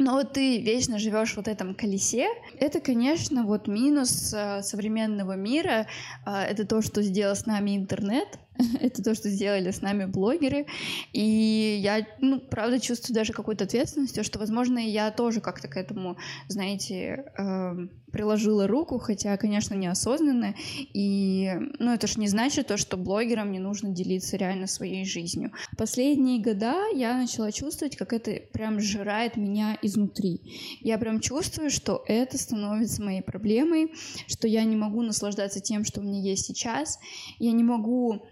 но 0.00 0.24
ты 0.24 0.58
вечно 0.60 0.98
живешь 0.98 1.34
в 1.34 1.36
вот 1.36 1.46
этом 1.46 1.74
колесе. 1.74 2.28
Это, 2.58 2.80
конечно, 2.80 3.44
вот 3.44 3.68
минус 3.68 4.32
э, 4.34 4.62
современного 4.62 5.36
мира. 5.36 5.86
Э, 6.26 6.42
это 6.42 6.66
то, 6.66 6.80
что 6.82 7.02
сделал 7.02 7.36
с 7.36 7.46
нами 7.46 7.76
интернет 7.76 8.38
это 8.80 9.02
то, 9.02 9.14
что 9.14 9.28
сделали 9.28 9.70
с 9.70 9.82
нами 9.82 10.04
блогеры. 10.04 10.66
И 11.12 11.78
я, 11.82 12.06
ну, 12.20 12.40
правда, 12.40 12.80
чувствую 12.80 13.14
даже 13.14 13.32
какую-то 13.32 13.64
ответственность, 13.64 14.22
что, 14.24 14.38
возможно, 14.38 14.78
я 14.78 15.10
тоже 15.10 15.40
как-то 15.40 15.68
к 15.68 15.76
этому, 15.76 16.16
знаете, 16.48 17.24
э, 17.38 17.72
приложила 18.12 18.66
руку, 18.66 18.98
хотя, 18.98 19.36
конечно, 19.36 19.74
неосознанно. 19.74 20.54
И, 20.92 21.50
ну, 21.78 21.92
это 21.92 22.06
ж 22.06 22.16
не 22.16 22.28
значит 22.28 22.68
то, 22.68 22.76
что 22.76 22.96
блогерам 22.96 23.52
не 23.52 23.58
нужно 23.58 23.90
делиться 23.90 24.36
реально 24.36 24.66
своей 24.66 25.04
жизнью. 25.04 25.52
Последние 25.76 26.42
года 26.42 26.74
я 26.94 27.16
начала 27.16 27.52
чувствовать, 27.52 27.96
как 27.96 28.12
это 28.12 28.32
прям 28.52 28.80
сжирает 28.80 29.36
меня 29.36 29.78
изнутри. 29.82 30.40
Я 30.80 30.98
прям 30.98 31.20
чувствую, 31.20 31.70
что 31.70 32.02
это 32.06 32.38
становится 32.38 33.02
моей 33.02 33.22
проблемой, 33.22 33.92
что 34.26 34.48
я 34.48 34.64
не 34.64 34.76
могу 34.76 35.02
наслаждаться 35.02 35.60
тем, 35.60 35.84
что 35.84 36.00
у 36.00 36.02
меня 36.02 36.20
есть 36.20 36.46
сейчас. 36.46 36.98
Я 37.38 37.52
не 37.52 37.64
могу 37.64 38.22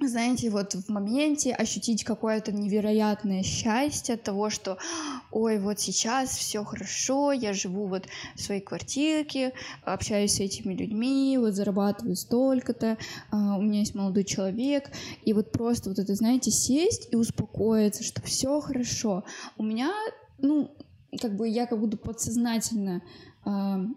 знаете, 0.00 0.50
вот 0.50 0.74
в 0.74 0.88
моменте 0.90 1.54
ощутить 1.54 2.04
какое-то 2.04 2.52
невероятное 2.52 3.42
счастье 3.42 4.16
от 4.16 4.22
того, 4.22 4.50
что, 4.50 4.76
ой, 5.30 5.58
вот 5.58 5.80
сейчас 5.80 6.36
все 6.36 6.64
хорошо, 6.64 7.32
я 7.32 7.54
живу 7.54 7.86
вот 7.86 8.06
в 8.34 8.40
своей 8.42 8.60
квартирке, 8.60 9.52
общаюсь 9.84 10.34
с 10.34 10.40
этими 10.40 10.74
людьми, 10.74 11.38
вот 11.38 11.54
зарабатываю 11.54 12.16
столько-то, 12.16 12.98
а, 13.30 13.56
у 13.56 13.62
меня 13.62 13.80
есть 13.80 13.94
молодой 13.94 14.24
человек, 14.24 14.90
и 15.24 15.32
вот 15.32 15.50
просто 15.50 15.88
вот 15.88 15.98
это, 15.98 16.14
знаете, 16.14 16.50
сесть 16.50 17.08
и 17.10 17.16
успокоиться, 17.16 18.04
что 18.04 18.20
все 18.22 18.60
хорошо. 18.60 19.24
У 19.56 19.62
меня, 19.62 19.92
ну, 20.38 20.70
как 21.20 21.36
бы 21.36 21.48
я 21.48 21.66
как 21.66 21.80
будто 21.80 21.96
подсознательно 21.96 23.02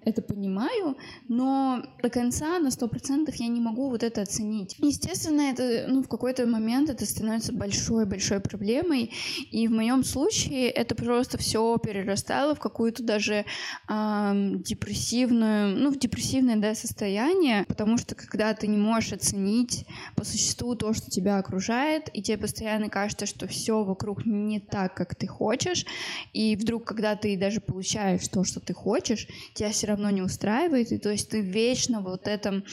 это 0.06 0.22
понимаю, 0.22 0.96
но 1.28 1.84
до 2.04 2.10
конца 2.10 2.60
на 2.60 2.70
сто 2.70 2.88
процентов 2.88 3.36
я 3.36 3.48
не 3.48 3.60
могу 3.60 3.90
вот 3.90 4.04
это 4.04 4.22
оценить. 4.22 4.76
Естественно, 4.78 5.42
это, 5.42 5.86
ну, 5.88 6.04
в 6.04 6.08
какой-то 6.08 6.46
момент 6.46 6.90
это 6.90 7.06
становится 7.06 7.52
большой-большой 7.52 8.42
проблемой, 8.42 9.12
и 9.52 9.68
в 9.68 9.72
моем 9.72 10.04
случае 10.04 10.70
это 10.70 10.94
просто 10.94 11.40
все 11.40 11.78
перерастало 11.78 12.54
в 12.54 12.60
какую-то 12.60 13.02
даже 13.02 13.46
эм, 13.90 14.62
депрессивную, 14.62 15.76
ну, 15.76 15.92
в 15.92 15.98
депрессивное, 15.98 16.58
да, 16.58 16.76
состояние, 16.76 17.66
потому 17.68 17.98
что 17.98 18.14
когда 18.14 18.54
ты 18.54 18.68
не 18.68 18.78
можешь 18.78 19.14
оценить 19.14 19.86
по 20.16 20.26
существу 20.26 20.76
то, 20.76 20.94
что 20.94 21.10
тебя 21.10 21.40
окружает, 21.40 22.10
и 22.14 22.22
тебе 22.22 22.38
постоянно 22.38 22.90
кажется, 22.90 23.26
что 23.26 23.48
все 23.48 23.84
вокруг 23.84 24.26
не 24.26 24.60
так, 24.60 24.94
как 24.94 25.16
ты 25.16 25.26
хочешь, 25.26 25.86
и 26.34 26.56
вдруг, 26.56 26.84
когда 26.84 27.16
ты 27.16 27.36
даже 27.36 27.62
получаешь 27.62 28.28
то, 28.28 28.44
что 28.44 28.60
ты 28.60 28.74
хочешь, 28.74 29.28
тебя 29.54 29.72
все 29.72 29.88
равно 29.88 30.10
не 30.10 30.22
устраивает, 30.22 30.92
и 30.92 30.98
то 30.98 31.10
есть 31.10 31.30
ты 31.30 31.42
вечно 31.42 32.02
вот 32.02 32.28
этом, 32.28 32.64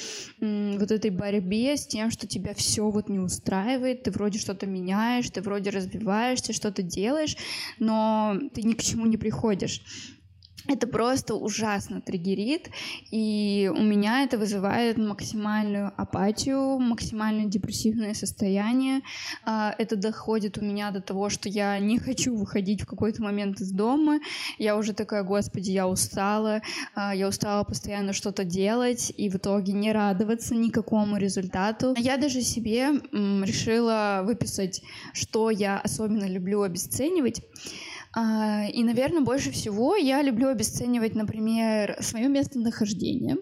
вот 0.41 0.91
этой 0.91 1.11
борьбе 1.11 1.77
с 1.77 1.87
тем, 1.87 2.11
что 2.11 2.27
тебя 2.27 2.55
все 2.55 2.89
вот 2.91 3.09
не 3.09 3.19
устраивает, 3.19 4.03
ты 4.05 4.11
вроде 4.11 4.39
что-то 4.39 4.67
меняешь, 4.67 5.31
ты 5.31 5.43
вроде 5.43 5.71
развиваешься, 5.71 6.53
что-то 6.53 6.83
делаешь, 6.83 7.37
но 7.79 8.39
ты 8.55 8.63
ни 8.63 8.75
к 8.75 8.83
чему 8.83 9.07
не 9.07 9.17
приходишь 9.17 9.83
это 10.69 10.87
просто 10.87 11.35
ужасно 11.35 12.01
триггерит, 12.01 12.71
и 13.11 13.71
у 13.75 13.83
меня 13.83 14.25
это 14.25 14.39
вызывает 14.39 14.99
максимальную 14.99 15.93
апатию, 15.97 16.79
максимально 16.79 17.45
депрессивное 17.45 18.15
состояние. 18.15 19.03
А, 19.45 19.75
это 19.79 19.97
доходит 19.97 20.59
у 20.59 20.65
меня 20.65 20.91
до 20.91 21.01
того, 21.01 21.31
что 21.31 21.49
я 21.49 21.79
не 21.79 21.99
хочу 21.99 22.35
выходить 22.37 22.83
в 22.83 22.87
какой-то 22.87 23.23
момент 23.23 23.61
из 23.61 23.71
дома. 23.71 24.21
Я 24.59 24.77
уже 24.77 24.93
такая, 24.93 25.23
господи, 25.23 25.71
я 25.71 25.89
устала, 25.89 26.63
а, 26.95 27.15
я 27.15 27.29
устала 27.29 27.65
постоянно 27.65 28.13
что-то 28.13 28.45
делать, 28.45 29.13
и 29.17 29.29
в 29.29 29.37
итоге 29.37 29.73
не 29.73 29.93
радоваться 29.93 30.55
никакому 30.55 31.17
результату. 31.17 31.95
Я 31.97 32.17
даже 32.17 32.43
себе 32.43 33.01
решила 33.13 34.23
выписать, 34.25 34.83
что 35.13 35.51
я 35.51 35.79
особенно 35.79 36.27
люблю 36.27 36.63
обесценивать. 36.63 37.43
А, 38.19 38.65
и, 38.73 38.83
наверное, 38.83 39.21
больше 39.21 39.51
всего 39.51 39.95
я 39.95 40.23
люблю 40.23 40.49
обесценивать, 40.49 41.15
например, 41.15 41.99
свое 42.01 42.29
местонахождение, 42.29 43.37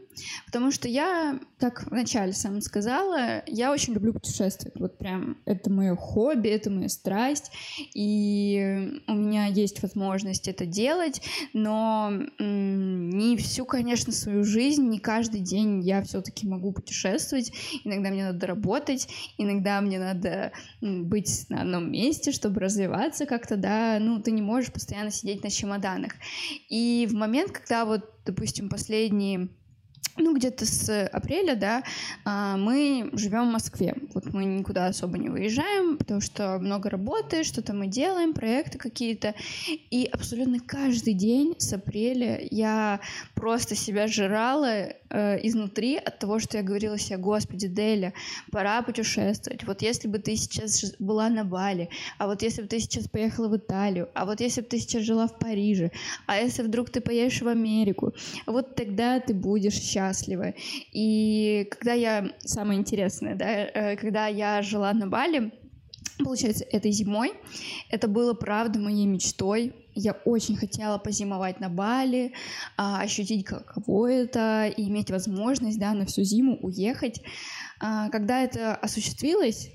потому 0.46 0.72
что 0.72 0.88
я, 0.88 1.38
как 1.60 1.88
вначале 1.88 2.32
сам 2.32 2.60
сказала, 2.60 3.44
я 3.46 3.70
очень 3.70 3.94
люблю 3.94 4.12
путешествовать. 4.12 4.74
Вот 4.80 4.98
прям 4.98 5.36
это 5.44 5.70
мое 5.70 5.94
хобби, 5.94 6.48
это 6.48 6.70
моя 6.70 6.88
страсть, 6.88 7.52
и 7.94 9.00
у 9.06 9.14
меня 9.14 9.46
есть 9.46 9.80
возможность 9.80 10.48
это 10.48 10.66
делать, 10.66 11.22
но 11.52 12.10
не 12.40 13.36
всю, 13.36 13.66
конечно, 13.66 14.12
свою 14.12 14.42
жизнь, 14.42 14.88
не 14.88 14.98
каждый 14.98 15.38
день 15.38 15.82
я 15.82 16.02
все-таки 16.02 16.48
могу 16.48 16.72
путешествовать. 16.72 17.52
Иногда 17.84 18.10
мне 18.10 18.24
надо 18.24 18.48
работать, 18.48 19.06
иногда 19.38 19.80
мне 19.80 20.00
надо 20.00 20.50
быть 20.80 21.46
на 21.48 21.60
одном 21.60 21.92
месте, 21.92 22.32
чтобы 22.32 22.58
развиваться 22.58 23.24
как-то, 23.24 23.56
да, 23.56 23.98
ну, 24.00 24.20
ты 24.20 24.32
не 24.32 24.42
можешь 24.42 24.63
можешь 24.64 24.72
постоянно 24.72 25.10
сидеть 25.10 25.44
на 25.44 25.50
чемоданах. 25.50 26.12
И 26.70 27.06
в 27.10 27.14
момент, 27.14 27.52
когда 27.52 27.84
вот, 27.84 28.10
допустим, 28.24 28.68
последние 28.68 29.48
ну, 30.16 30.34
где-то 30.34 30.64
с 30.64 31.06
апреля, 31.08 31.56
да, 31.56 31.82
а, 32.24 32.56
мы 32.56 33.10
живем 33.14 33.48
в 33.48 33.52
Москве. 33.52 33.96
Вот 34.14 34.32
мы 34.32 34.44
никуда 34.44 34.86
особо 34.86 35.18
не 35.18 35.28
выезжаем, 35.28 35.96
потому 35.96 36.20
что 36.20 36.58
много 36.60 36.88
работы, 36.88 37.42
что-то 37.42 37.72
мы 37.72 37.88
делаем, 37.88 38.32
проекты 38.32 38.78
какие-то. 38.78 39.34
И 39.90 40.08
абсолютно 40.12 40.60
каждый 40.60 41.14
день 41.14 41.56
с 41.58 41.72
апреля 41.72 42.38
я 42.50 43.00
просто 43.34 43.74
себя 43.74 44.06
жрала 44.06 44.86
э, 45.14 45.38
изнутри 45.46 45.96
от 45.96 46.18
того, 46.18 46.38
что 46.38 46.56
я 46.56 46.62
говорила 46.62 46.98
себе, 46.98 47.18
господи, 47.18 47.68
Деля, 47.68 48.12
пора 48.50 48.82
путешествовать. 48.82 49.64
Вот 49.64 49.82
если 49.82 50.08
бы 50.08 50.18
ты 50.18 50.36
сейчас 50.36 50.94
была 50.98 51.28
на 51.28 51.44
Бали, 51.44 51.88
а 52.18 52.26
вот 52.26 52.42
если 52.42 52.62
бы 52.62 52.68
ты 52.68 52.80
сейчас 52.80 53.08
поехала 53.08 53.48
в 53.48 53.56
Италию, 53.56 54.08
а 54.14 54.24
вот 54.26 54.40
если 54.40 54.60
бы 54.60 54.66
ты 54.66 54.78
сейчас 54.78 55.02
жила 55.02 55.26
в 55.26 55.38
Париже, 55.38 55.90
а 56.26 56.36
если 56.38 56.62
вдруг 56.62 56.90
ты 56.90 57.00
поедешь 57.00 57.42
в 57.42 57.48
Америку, 57.48 58.12
вот 58.46 58.74
тогда 58.74 59.20
ты 59.20 59.34
будешь 59.34 59.74
счастлива. 59.74 60.54
И 60.92 61.68
когда 61.70 61.92
я, 61.92 62.30
самое 62.38 62.80
интересное, 62.80 63.36
да, 63.36 63.46
э, 63.46 63.96
когда 63.96 64.26
я 64.26 64.62
жила 64.62 64.92
на 64.92 65.06
Бали, 65.06 65.52
получается, 66.18 66.64
этой 66.70 66.90
зимой, 66.90 67.32
это 67.90 68.08
было, 68.08 68.34
правда, 68.34 68.78
моей 68.78 69.06
мечтой, 69.06 69.72
я 69.94 70.12
очень 70.24 70.56
хотела 70.56 70.98
позимовать 70.98 71.60
на 71.60 71.68
Бали, 71.68 72.32
а, 72.76 73.00
ощутить, 73.00 73.44
каково 73.44 74.10
это, 74.10 74.66
и 74.66 74.88
иметь 74.88 75.10
возможность, 75.10 75.78
да, 75.78 75.92
на 75.94 76.06
всю 76.06 76.22
зиму 76.22 76.58
уехать. 76.60 77.20
А, 77.80 78.08
когда 78.10 78.42
это 78.42 78.74
осуществилось, 78.74 79.70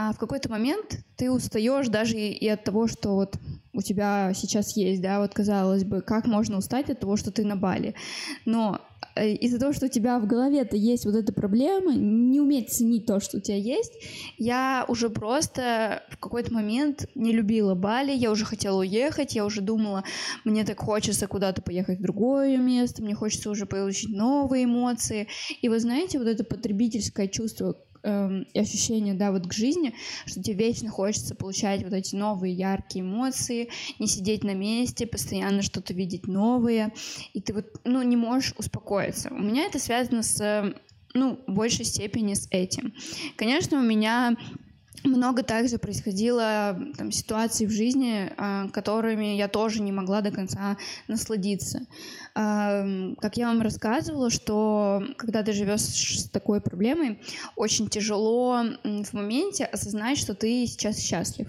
а 0.00 0.12
в 0.12 0.18
какой-то 0.18 0.48
момент 0.48 1.00
ты 1.16 1.28
устаешь 1.28 1.88
даже 1.88 2.16
и 2.16 2.48
от 2.48 2.62
того, 2.62 2.86
что 2.86 3.16
вот 3.16 3.34
у 3.72 3.82
тебя 3.82 4.32
сейчас 4.32 4.76
есть, 4.76 5.02
да, 5.02 5.18
вот 5.18 5.34
казалось 5.34 5.82
бы, 5.82 6.02
как 6.02 6.28
можно 6.28 6.58
устать 6.58 6.88
от 6.88 7.00
того, 7.00 7.16
что 7.16 7.32
ты 7.32 7.44
на 7.44 7.56
Бали. 7.56 7.96
Но 8.44 8.80
э, 9.16 9.32
из-за 9.32 9.58
того, 9.58 9.72
что 9.72 9.86
у 9.86 9.88
тебя 9.88 10.20
в 10.20 10.26
голове-то 10.28 10.76
есть 10.76 11.04
вот 11.04 11.16
эта 11.16 11.32
проблема, 11.32 11.96
не 11.96 12.40
уметь 12.40 12.70
ценить 12.70 13.06
то, 13.06 13.18
что 13.18 13.38
у 13.38 13.40
тебя 13.40 13.56
есть, 13.56 13.92
я 14.36 14.84
уже 14.86 15.10
просто 15.10 16.04
в 16.10 16.18
какой-то 16.18 16.54
момент 16.54 17.06
не 17.16 17.32
любила 17.32 17.74
Бали, 17.74 18.12
я 18.12 18.30
уже 18.30 18.44
хотела 18.44 18.78
уехать, 18.78 19.34
я 19.34 19.44
уже 19.44 19.62
думала, 19.62 20.04
мне 20.44 20.64
так 20.64 20.78
хочется 20.78 21.26
куда-то 21.26 21.60
поехать 21.60 21.98
в 21.98 22.02
другое 22.02 22.56
место, 22.56 23.02
мне 23.02 23.16
хочется 23.16 23.50
уже 23.50 23.66
получить 23.66 24.10
новые 24.10 24.66
эмоции. 24.66 25.26
И 25.60 25.68
вы 25.68 25.80
знаете, 25.80 26.20
вот 26.20 26.28
это 26.28 26.44
потребительское 26.44 27.26
чувство, 27.26 27.74
эм, 28.08 28.46
ощущение, 28.54 29.14
да, 29.14 29.30
вот 29.30 29.46
к 29.46 29.52
жизни, 29.52 29.94
что 30.26 30.42
тебе 30.42 30.68
вечно 30.68 30.90
хочется 30.90 31.34
получать 31.34 31.82
вот 31.82 31.92
эти 31.92 32.14
новые 32.16 32.54
яркие 32.54 33.04
эмоции, 33.04 33.68
не 33.98 34.06
сидеть 34.06 34.44
на 34.44 34.54
месте, 34.54 35.06
постоянно 35.06 35.62
что-то 35.62 35.94
видеть 35.94 36.26
новое, 36.26 36.92
и 37.34 37.40
ты 37.40 37.52
вот, 37.52 37.66
ну, 37.84 38.02
не 38.02 38.16
можешь 38.16 38.54
успокоиться. 38.56 39.28
У 39.30 39.38
меня 39.38 39.66
это 39.66 39.78
связано 39.78 40.22
с, 40.22 40.74
ну, 41.14 41.40
в 41.46 41.52
большей 41.52 41.84
степени 41.84 42.34
с 42.34 42.48
этим. 42.50 42.94
Конечно, 43.36 43.78
у 43.78 43.82
меня 43.82 44.36
много 45.04 45.42
также 45.42 45.78
происходило 45.78 46.78
там, 46.96 47.12
ситуаций 47.12 47.66
в 47.66 47.70
жизни, 47.70 48.30
э, 48.36 48.68
которыми 48.70 49.36
я 49.36 49.48
тоже 49.48 49.82
не 49.82 49.92
могла 49.92 50.20
до 50.20 50.30
конца 50.30 50.76
насладиться. 51.06 51.86
Как 52.38 53.36
я 53.36 53.48
вам 53.48 53.62
рассказывала, 53.62 54.30
что 54.30 55.02
когда 55.16 55.42
ты 55.42 55.52
живешь 55.52 55.80
с 55.80 56.28
такой 56.28 56.60
проблемой, 56.60 57.20
очень 57.56 57.88
тяжело 57.88 58.62
в 58.84 59.12
моменте 59.12 59.64
осознать, 59.64 60.18
что 60.18 60.34
ты 60.34 60.66
сейчас 60.66 60.98
счастлив. 60.98 61.48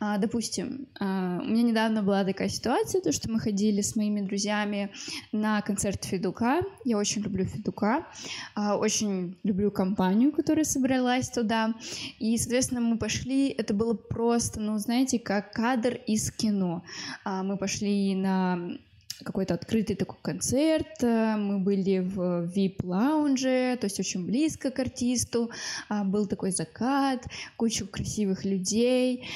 Э, 0.00 0.16
допустим, 0.18 0.86
э, 1.00 1.04
у 1.04 1.44
меня 1.44 1.62
недавно 1.62 2.02
была 2.02 2.24
такая 2.24 2.48
ситуация, 2.48 3.00
то, 3.00 3.12
что 3.12 3.30
мы 3.30 3.40
ходили 3.40 3.80
с 3.80 3.96
моими 3.96 4.20
друзьями 4.20 4.90
на 5.32 5.60
концерт 5.62 6.04
Федука. 6.04 6.62
Я 6.84 6.98
очень 6.98 7.22
люблю 7.22 7.44
Федука, 7.44 8.06
э, 8.56 8.72
очень 8.72 9.36
люблю 9.42 9.70
компанию, 9.70 10.32
которая 10.32 10.64
собралась 10.64 11.28
туда. 11.28 11.74
И, 12.18 12.36
соответственно, 12.38 12.80
мы 12.80 12.98
пошли, 12.98 13.48
это 13.48 13.74
было 13.74 13.94
просто, 13.94 14.60
ну, 14.60 14.78
знаете, 14.78 15.18
как 15.18 15.52
кадр 15.52 15.94
из 16.06 16.30
кино. 16.30 16.82
А, 17.24 17.42
мы 17.42 17.56
пошли 17.56 18.14
на 18.14 18.78
какой-то 19.24 19.54
открытый 19.54 19.96
такой 19.96 20.18
концерт, 20.22 21.02
э, 21.02 21.36
мы 21.36 21.58
были 21.58 21.98
в 21.98 22.46
VIP-лаунже, 22.46 23.76
то 23.80 23.84
есть 23.86 24.00
очень 24.00 24.24
близко 24.24 24.70
к 24.70 24.78
артисту, 24.78 25.50
а, 25.88 26.04
был 26.04 26.26
такой 26.26 26.50
закат, 26.50 27.24
куча 27.56 27.86
красивых 27.86 28.44
людей, 28.44 29.28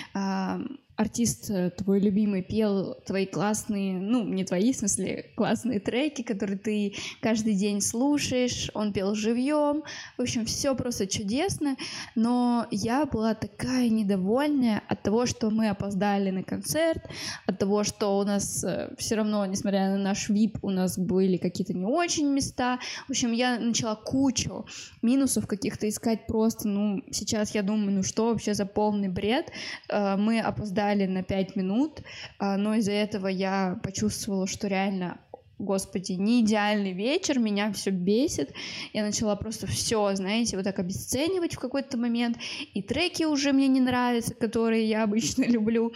артист 0.96 1.50
э, 1.50 1.70
твой 1.70 2.00
любимый 2.00 2.42
пел 2.42 2.94
твои 3.06 3.26
классные, 3.26 3.94
ну, 3.94 4.24
не 4.24 4.44
твои, 4.44 4.72
в 4.72 4.76
смысле, 4.76 5.26
классные 5.36 5.80
треки, 5.80 6.22
которые 6.22 6.58
ты 6.58 6.94
каждый 7.20 7.54
день 7.54 7.80
слушаешь, 7.80 8.70
он 8.74 8.92
пел 8.92 9.14
живьем, 9.14 9.82
в 10.18 10.22
общем, 10.22 10.44
все 10.44 10.74
просто 10.74 11.06
чудесно, 11.06 11.76
но 12.14 12.66
я 12.70 13.06
была 13.06 13.34
такая 13.34 13.88
недовольная 13.88 14.82
от 14.88 15.02
того, 15.02 15.26
что 15.26 15.50
мы 15.50 15.68
опоздали 15.70 16.30
на 16.30 16.42
концерт, 16.42 17.08
от 17.46 17.58
того, 17.58 17.84
что 17.84 18.18
у 18.18 18.24
нас 18.24 18.62
э, 18.62 18.94
все 18.98 19.16
равно, 19.16 19.46
несмотря 19.46 19.90
на 19.90 19.98
наш 19.98 20.28
VIP, 20.28 20.58
у 20.62 20.70
нас 20.70 20.98
были 20.98 21.38
какие-то 21.38 21.72
не 21.72 21.84
очень 21.84 22.28
места, 22.28 22.78
в 23.06 23.10
общем, 23.10 23.32
я 23.32 23.58
начала 23.58 23.94
кучу 23.94 24.66
минусов 25.00 25.46
каких-то 25.46 25.88
искать 25.88 26.26
просто, 26.26 26.68
ну, 26.68 27.02
сейчас 27.10 27.54
я 27.54 27.62
думаю, 27.62 27.92
ну 27.92 28.02
что 28.02 28.26
вообще 28.26 28.52
за 28.54 28.66
полный 28.66 29.08
бред, 29.08 29.50
э, 29.88 30.16
мы 30.16 30.40
опоздали 30.40 30.81
опоздали 30.82 31.06
на 31.06 31.22
пять 31.22 31.56
минут, 31.56 32.02
а, 32.38 32.56
но 32.56 32.74
из-за 32.74 32.92
этого 32.92 33.28
я 33.28 33.78
почувствовала, 33.82 34.46
что 34.46 34.68
реально 34.68 35.18
господи, 35.58 36.12
не 36.14 36.40
идеальный 36.40 36.92
вечер, 36.92 37.38
меня 37.38 37.72
все 37.72 37.90
бесит. 37.90 38.52
Я 38.92 39.04
начала 39.04 39.36
просто 39.36 39.68
все, 39.68 40.12
знаете, 40.16 40.56
вот 40.56 40.64
так 40.64 40.80
обесценивать 40.80 41.54
в 41.54 41.60
какой-то 41.60 41.96
момент. 41.96 42.36
И 42.74 42.82
треки 42.82 43.22
уже 43.22 43.52
мне 43.52 43.68
не 43.68 43.80
нравятся, 43.80 44.34
которые 44.34 44.88
я 44.88 45.04
обычно 45.04 45.44
люблю. 45.48 45.92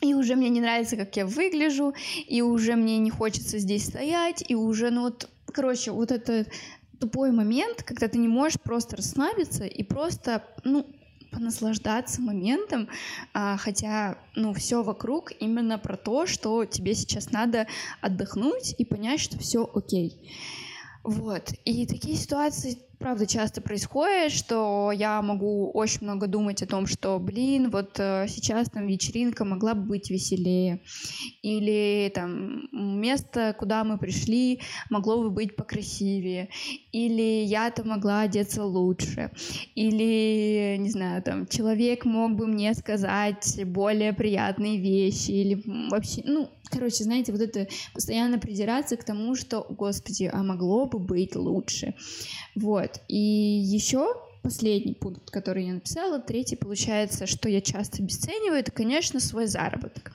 И 0.00 0.14
уже 0.14 0.34
мне 0.34 0.48
не 0.48 0.62
нравится, 0.62 0.96
как 0.96 1.14
я 1.14 1.26
выгляжу, 1.26 1.92
и 2.26 2.40
уже 2.40 2.74
мне 2.74 2.96
не 2.96 3.10
хочется 3.10 3.58
здесь 3.58 3.84
стоять, 3.84 4.42
и 4.48 4.54
уже, 4.54 4.90
ну 4.90 5.02
вот, 5.02 5.28
короче, 5.52 5.90
вот 5.90 6.10
это 6.10 6.46
тупой 6.98 7.32
момент, 7.32 7.82
когда 7.82 8.08
ты 8.08 8.16
не 8.16 8.28
можешь 8.28 8.58
просто 8.60 8.96
расслабиться 8.96 9.64
и 9.64 9.82
просто, 9.82 10.42
ну, 10.64 10.86
понаслаждаться 11.36 12.22
моментом, 12.22 12.88
а, 13.34 13.56
хотя, 13.58 14.18
ну, 14.34 14.54
все 14.54 14.82
вокруг 14.82 15.32
именно 15.38 15.78
про 15.78 15.96
то, 15.96 16.26
что 16.26 16.64
тебе 16.64 16.94
сейчас 16.94 17.30
надо 17.30 17.66
отдохнуть 18.00 18.74
и 18.78 18.84
понять, 18.84 19.20
что 19.20 19.38
все 19.38 19.70
окей. 19.74 20.32
Вот. 21.04 21.52
И 21.64 21.86
такие 21.86 22.16
ситуации 22.16 22.78
правда 22.98 23.26
часто 23.26 23.60
происходит, 23.60 24.32
что 24.32 24.92
я 24.92 25.20
могу 25.22 25.70
очень 25.70 26.00
много 26.02 26.26
думать 26.26 26.62
о 26.62 26.66
том, 26.66 26.86
что, 26.86 27.18
блин, 27.18 27.70
вот 27.70 27.98
э, 27.98 28.26
сейчас 28.28 28.70
там 28.70 28.86
вечеринка 28.86 29.44
могла 29.44 29.74
бы 29.74 29.82
быть 29.82 30.10
веселее, 30.10 30.80
или 31.42 32.10
там 32.14 32.68
место, 32.72 33.54
куда 33.58 33.84
мы 33.84 33.98
пришли, 33.98 34.60
могло 34.90 35.22
бы 35.22 35.30
быть 35.30 35.56
покрасивее, 35.56 36.48
или 36.92 37.44
я-то 37.44 37.86
могла 37.86 38.22
одеться 38.22 38.64
лучше, 38.64 39.30
или, 39.74 40.76
не 40.78 40.90
знаю, 40.90 41.22
там, 41.22 41.46
человек 41.46 42.04
мог 42.04 42.34
бы 42.34 42.46
мне 42.46 42.74
сказать 42.74 43.60
более 43.66 44.12
приятные 44.12 44.78
вещи, 44.78 45.30
или 45.30 45.62
вообще, 45.90 46.22
ну, 46.24 46.50
короче, 46.70 47.04
знаете, 47.04 47.32
вот 47.32 47.40
это 47.40 47.68
постоянно 47.94 48.38
придираться 48.38 48.96
к 48.96 49.04
тому, 49.04 49.34
что, 49.34 49.66
господи, 49.68 50.30
а 50.32 50.42
могло 50.42 50.86
бы 50.86 50.98
быть 50.98 51.36
лучше. 51.36 51.94
Вот. 52.54 52.85
И 53.08 53.16
еще 53.16 54.14
последний 54.42 54.94
пункт, 54.94 55.30
который 55.30 55.66
я 55.66 55.74
написала, 55.74 56.20
третий, 56.20 56.56
получается, 56.56 57.26
что 57.26 57.48
я 57.48 57.60
часто 57.60 58.02
обесцениваю, 58.02 58.60
это, 58.60 58.70
конечно, 58.70 59.18
свой 59.18 59.46
заработок. 59.46 60.12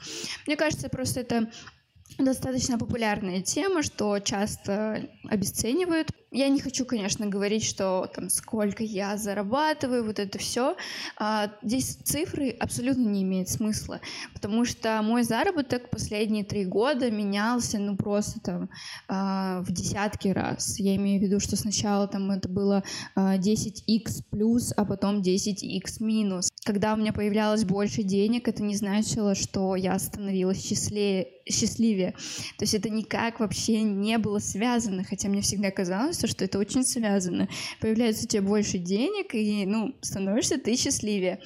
Мне 0.48 0.56
кажется, 0.56 0.88
просто 0.88 1.20
это 1.20 1.50
достаточно 2.18 2.78
популярная 2.78 3.42
тема, 3.42 3.84
что 3.84 4.20
часто 4.20 5.10
обесценивают. 5.30 6.10
Я 6.34 6.48
не 6.48 6.62
хочу, 6.62 6.86
конечно, 6.86 7.28
говорить, 7.28 7.66
что 7.66 8.10
там 8.14 8.30
сколько 8.30 8.84
я 8.84 9.18
зарабатываю, 9.18 10.06
вот 10.06 10.18
это 10.18 10.40
все. 10.40 10.78
А, 11.18 11.52
здесь 11.62 11.96
цифры 11.96 12.52
абсолютно 12.52 13.02
не 13.02 13.24
имеют 13.24 13.50
смысла, 13.50 14.00
потому 14.34 14.64
что 14.64 15.02
мой 15.04 15.24
заработок 15.24 15.90
последние 15.90 16.46
три 16.46 16.64
года 16.64 17.12
менялся, 17.12 17.80
ну 17.80 17.98
просто 17.98 18.40
там 18.40 18.70
а, 19.10 19.62
в 19.62 19.74
десятки 19.74 20.30
раз. 20.30 20.80
Я 20.80 20.96
имею 20.96 21.20
в 21.20 21.24
виду, 21.24 21.42
что 21.42 21.58
сначала 21.58 22.08
там 22.08 22.32
это 22.32 22.48
было 22.48 22.84
а, 23.14 23.38
10x 23.38 24.24
плюс, 24.30 24.74
а 24.78 24.86
потом 24.86 25.22
10x 25.22 26.02
минус. 26.02 26.50
Когда 26.64 26.94
у 26.94 26.98
меня 26.98 27.12
появлялось 27.12 27.66
больше 27.66 28.04
денег, 28.04 28.48
это 28.48 28.64
не 28.64 28.78
значило, 28.78 29.36
что 29.36 29.76
я 29.76 30.00
становилась 30.00 30.64
счастливее, 30.64 31.28
счастливее. 31.52 32.12
То 32.58 32.64
есть 32.64 32.74
это 32.74 32.90
никак 32.90 33.40
вообще 33.40 33.82
не 33.82 34.18
было 34.18 34.40
связано, 34.40 35.04
хотя 35.04 35.30
мне 35.30 35.42
всегда 35.42 35.72
казалось, 35.72 36.24
что 36.26 36.46
это 36.46 36.60
очень 36.60 36.84
связано. 36.84 37.48
Появляется 37.80 38.26
у 38.26 38.28
тебя 38.28 38.42
больше 38.42 38.78
денег, 38.78 39.34
и, 39.34 39.66
ну, 39.66 39.96
становишься 40.02 40.58
ты 40.58 40.76
счастливее. 40.76 41.40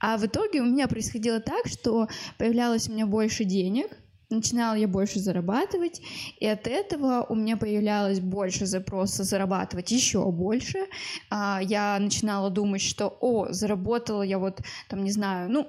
А 0.00 0.16
в 0.16 0.26
итоге 0.26 0.60
у 0.60 0.64
меня 0.64 0.88
происходило 0.88 1.40
так, 1.40 1.66
что 1.66 2.08
появлялось 2.38 2.88
у 2.88 2.92
меня 2.92 3.06
больше 3.06 3.44
денег, 3.44 3.86
начинала 4.32 4.74
я 4.74 4.88
больше 4.88 5.20
зарабатывать, 5.20 6.00
и 6.40 6.46
от 6.46 6.66
этого 6.66 7.24
у 7.28 7.34
меня 7.34 7.56
появлялось 7.56 8.20
больше 8.20 8.66
запроса 8.66 9.24
зарабатывать 9.24 9.90
еще 9.92 10.30
больше. 10.30 10.86
А, 11.30 11.60
я 11.62 11.98
начинала 12.00 12.50
думать, 12.50 12.82
что, 12.82 13.16
о, 13.20 13.52
заработала 13.52 14.22
я 14.22 14.38
вот, 14.38 14.60
там, 14.88 15.04
не 15.04 15.12
знаю, 15.12 15.50
ну, 15.50 15.68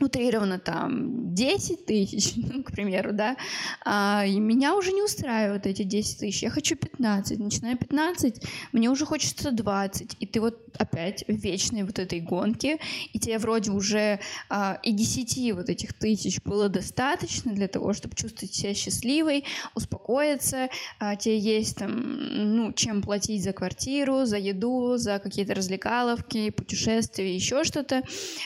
утрированно 0.00 0.58
там 0.58 1.34
10 1.34 1.86
тысяч, 1.86 2.34
ну, 2.36 2.62
к 2.62 2.72
примеру, 2.72 3.12
да, 3.12 3.36
а, 3.84 4.24
и 4.26 4.38
меня 4.38 4.76
уже 4.76 4.92
не 4.92 5.02
устраивают 5.02 5.66
эти 5.66 5.82
10 5.82 6.20
тысяч, 6.20 6.42
я 6.42 6.50
хочу 6.50 6.76
15, 6.76 7.38
начиная 7.38 7.76
15, 7.76 8.42
мне 8.72 8.90
уже 8.90 9.06
хочется 9.06 9.50
20, 9.50 10.16
и 10.20 10.26
ты 10.26 10.40
вот 10.40 10.58
опять 10.78 11.24
в 11.26 11.32
вечной 11.32 11.82
вот 11.82 11.98
этой 11.98 12.20
гонке, 12.20 12.78
и 13.12 13.18
тебе 13.18 13.38
вроде 13.38 13.70
уже 13.70 14.20
а, 14.48 14.78
и 14.82 14.92
10 14.92 15.54
вот 15.54 15.68
этих 15.68 15.92
тысяч 15.94 16.40
было 16.42 16.68
достаточно 16.68 17.52
для 17.52 17.68
того, 17.68 17.92
чтобы 17.92 18.14
чувствовать 18.14 18.54
себя 18.54 18.74
счастливой, 18.74 19.44
успокоиться, 19.74 20.68
а, 20.98 21.16
тебе 21.16 21.38
есть 21.38 21.76
там, 21.76 22.56
ну, 22.56 22.72
чем 22.72 23.02
платить 23.02 23.42
за 23.42 23.52
квартиру, 23.52 24.24
за 24.24 24.36
еду, 24.36 24.96
за 24.96 25.18
какие-то 25.18 25.54
развлекаловки, 25.54 26.50
путешествия, 26.50 27.34
еще 27.34 27.64
что-то, 27.64 28.02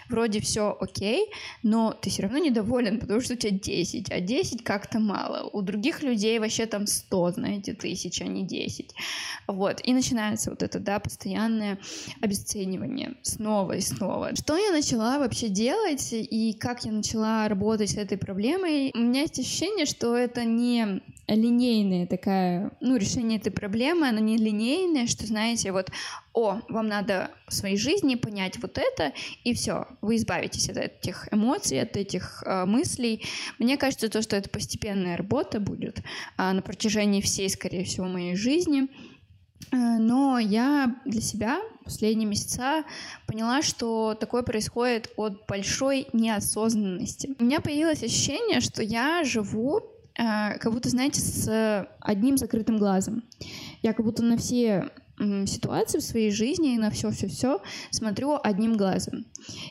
вроде 0.08 0.40
все 0.40 0.76
окей, 0.80 1.26
но 1.62 1.92
ты 1.92 2.10
все 2.10 2.22
равно 2.22 2.38
недоволен, 2.38 3.00
потому 3.00 3.20
что 3.20 3.34
у 3.34 3.36
тебя 3.36 3.52
10, 3.58 4.10
а 4.10 4.20
10 4.20 4.64
как-то 4.64 4.98
мало. 4.98 5.48
У 5.52 5.62
других 5.62 6.02
людей 6.02 6.38
вообще 6.38 6.66
там 6.66 6.86
100, 6.86 7.30
знаете, 7.32 7.74
тысяч, 7.74 8.20
а 8.20 8.24
не 8.24 8.44
10. 8.44 8.94
Вот, 9.46 9.80
и 9.84 9.92
начинается 9.92 10.50
вот 10.50 10.62
это, 10.62 10.78
да, 10.78 10.98
постоянное 10.98 11.78
обесценивание 12.20 13.14
снова 13.22 13.72
и 13.72 13.80
снова. 13.80 14.34
Что 14.36 14.56
я 14.56 14.72
начала 14.72 15.18
вообще 15.18 15.48
делать 15.48 16.08
и 16.12 16.52
как 16.58 16.84
я 16.84 16.92
начала 16.92 17.48
работать 17.48 17.90
с 17.90 17.96
этой 17.96 18.18
проблемой? 18.18 18.90
У 18.94 18.98
меня 18.98 19.22
есть 19.22 19.38
ощущение, 19.38 19.86
что 19.86 20.16
это 20.16 20.44
не 20.44 21.02
линейная 21.34 22.06
такая, 22.06 22.72
ну, 22.80 22.96
решение 22.96 23.38
этой 23.38 23.52
проблемы, 23.52 24.08
оно 24.08 24.18
не 24.20 24.36
линейное, 24.36 25.06
что, 25.06 25.26
знаете, 25.26 25.72
вот, 25.72 25.90
о, 26.32 26.60
вам 26.68 26.88
надо 26.88 27.30
в 27.48 27.54
своей 27.54 27.76
жизни 27.76 28.14
понять 28.14 28.58
вот 28.60 28.78
это, 28.78 29.12
и 29.44 29.54
все, 29.54 29.86
вы 30.00 30.16
избавитесь 30.16 30.68
от 30.68 30.78
этих 30.78 31.28
эмоций, 31.32 31.80
от 31.80 31.96
этих 31.96 32.42
э, 32.46 32.64
мыслей. 32.64 33.24
Мне 33.58 33.76
кажется, 33.76 34.08
то, 34.08 34.22
что 34.22 34.36
это 34.36 34.48
постепенная 34.48 35.16
работа 35.16 35.60
будет 35.60 35.98
э, 35.98 36.02
на 36.52 36.62
протяжении 36.62 37.20
всей, 37.20 37.48
скорее 37.50 37.84
всего, 37.84 38.06
моей 38.06 38.36
жизни. 38.36 38.88
Э, 39.70 39.98
но 39.98 40.38
я 40.38 40.96
для 41.04 41.20
себя 41.20 41.60
последние 41.84 42.28
месяца 42.28 42.84
поняла, 43.26 43.62
что 43.62 44.14
такое 44.14 44.42
происходит 44.42 45.10
от 45.16 45.46
большой 45.46 46.06
неосознанности. 46.12 47.34
У 47.38 47.44
меня 47.44 47.60
появилось 47.60 48.02
ощущение, 48.02 48.60
что 48.60 48.82
я 48.82 49.24
живу 49.24 49.82
как 50.14 50.72
будто, 50.72 50.88
знаете, 50.88 51.20
с 51.20 51.88
одним 52.00 52.36
закрытым 52.36 52.78
глазом. 52.78 53.24
Я 53.82 53.92
как 53.92 54.04
будто 54.04 54.22
на 54.22 54.36
все 54.36 54.90
ситуации 55.18 55.98
в 55.98 56.02
своей 56.02 56.30
жизни 56.30 56.74
и 56.74 56.78
на 56.78 56.90
все-все-все 56.90 57.60
смотрю 57.90 58.38
одним 58.42 58.76
глазом. 58.76 59.26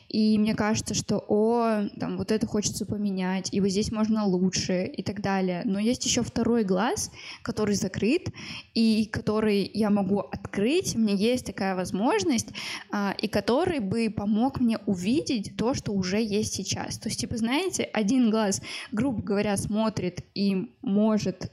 И 0.08 0.38
мне 0.38 0.54
кажется, 0.54 0.94
что, 0.94 1.24
о, 1.28 1.88
там, 1.98 2.16
вот 2.16 2.30
это 2.30 2.46
хочется 2.46 2.86
поменять, 2.86 3.48
и 3.52 3.60
вот 3.60 3.68
здесь 3.68 3.90
можно 3.90 4.24
лучше, 4.24 4.84
и 4.84 5.02
так 5.02 5.20
далее. 5.20 5.62
Но 5.64 5.78
есть 5.78 6.04
еще 6.04 6.22
второй 6.22 6.64
глаз, 6.64 7.10
который 7.42 7.74
закрыт, 7.74 8.28
и 8.74 9.06
который 9.06 9.70
я 9.72 9.90
могу 9.90 10.20
открыть, 10.20 10.94
меня 10.94 11.14
есть 11.14 11.46
такая 11.46 11.74
возможность, 11.74 12.48
а, 12.90 13.14
и 13.20 13.28
который 13.28 13.80
бы 13.80 14.12
помог 14.14 14.60
мне 14.60 14.78
увидеть 14.86 15.56
то, 15.56 15.74
что 15.74 15.92
уже 15.92 16.22
есть 16.22 16.54
сейчас. 16.54 16.98
То 16.98 17.08
есть, 17.08 17.20
типа, 17.20 17.36
знаете, 17.36 17.84
один 17.84 18.30
глаз, 18.30 18.60
грубо 18.92 19.22
говоря, 19.22 19.56
смотрит 19.56 20.24
и 20.34 20.70
может... 20.82 21.50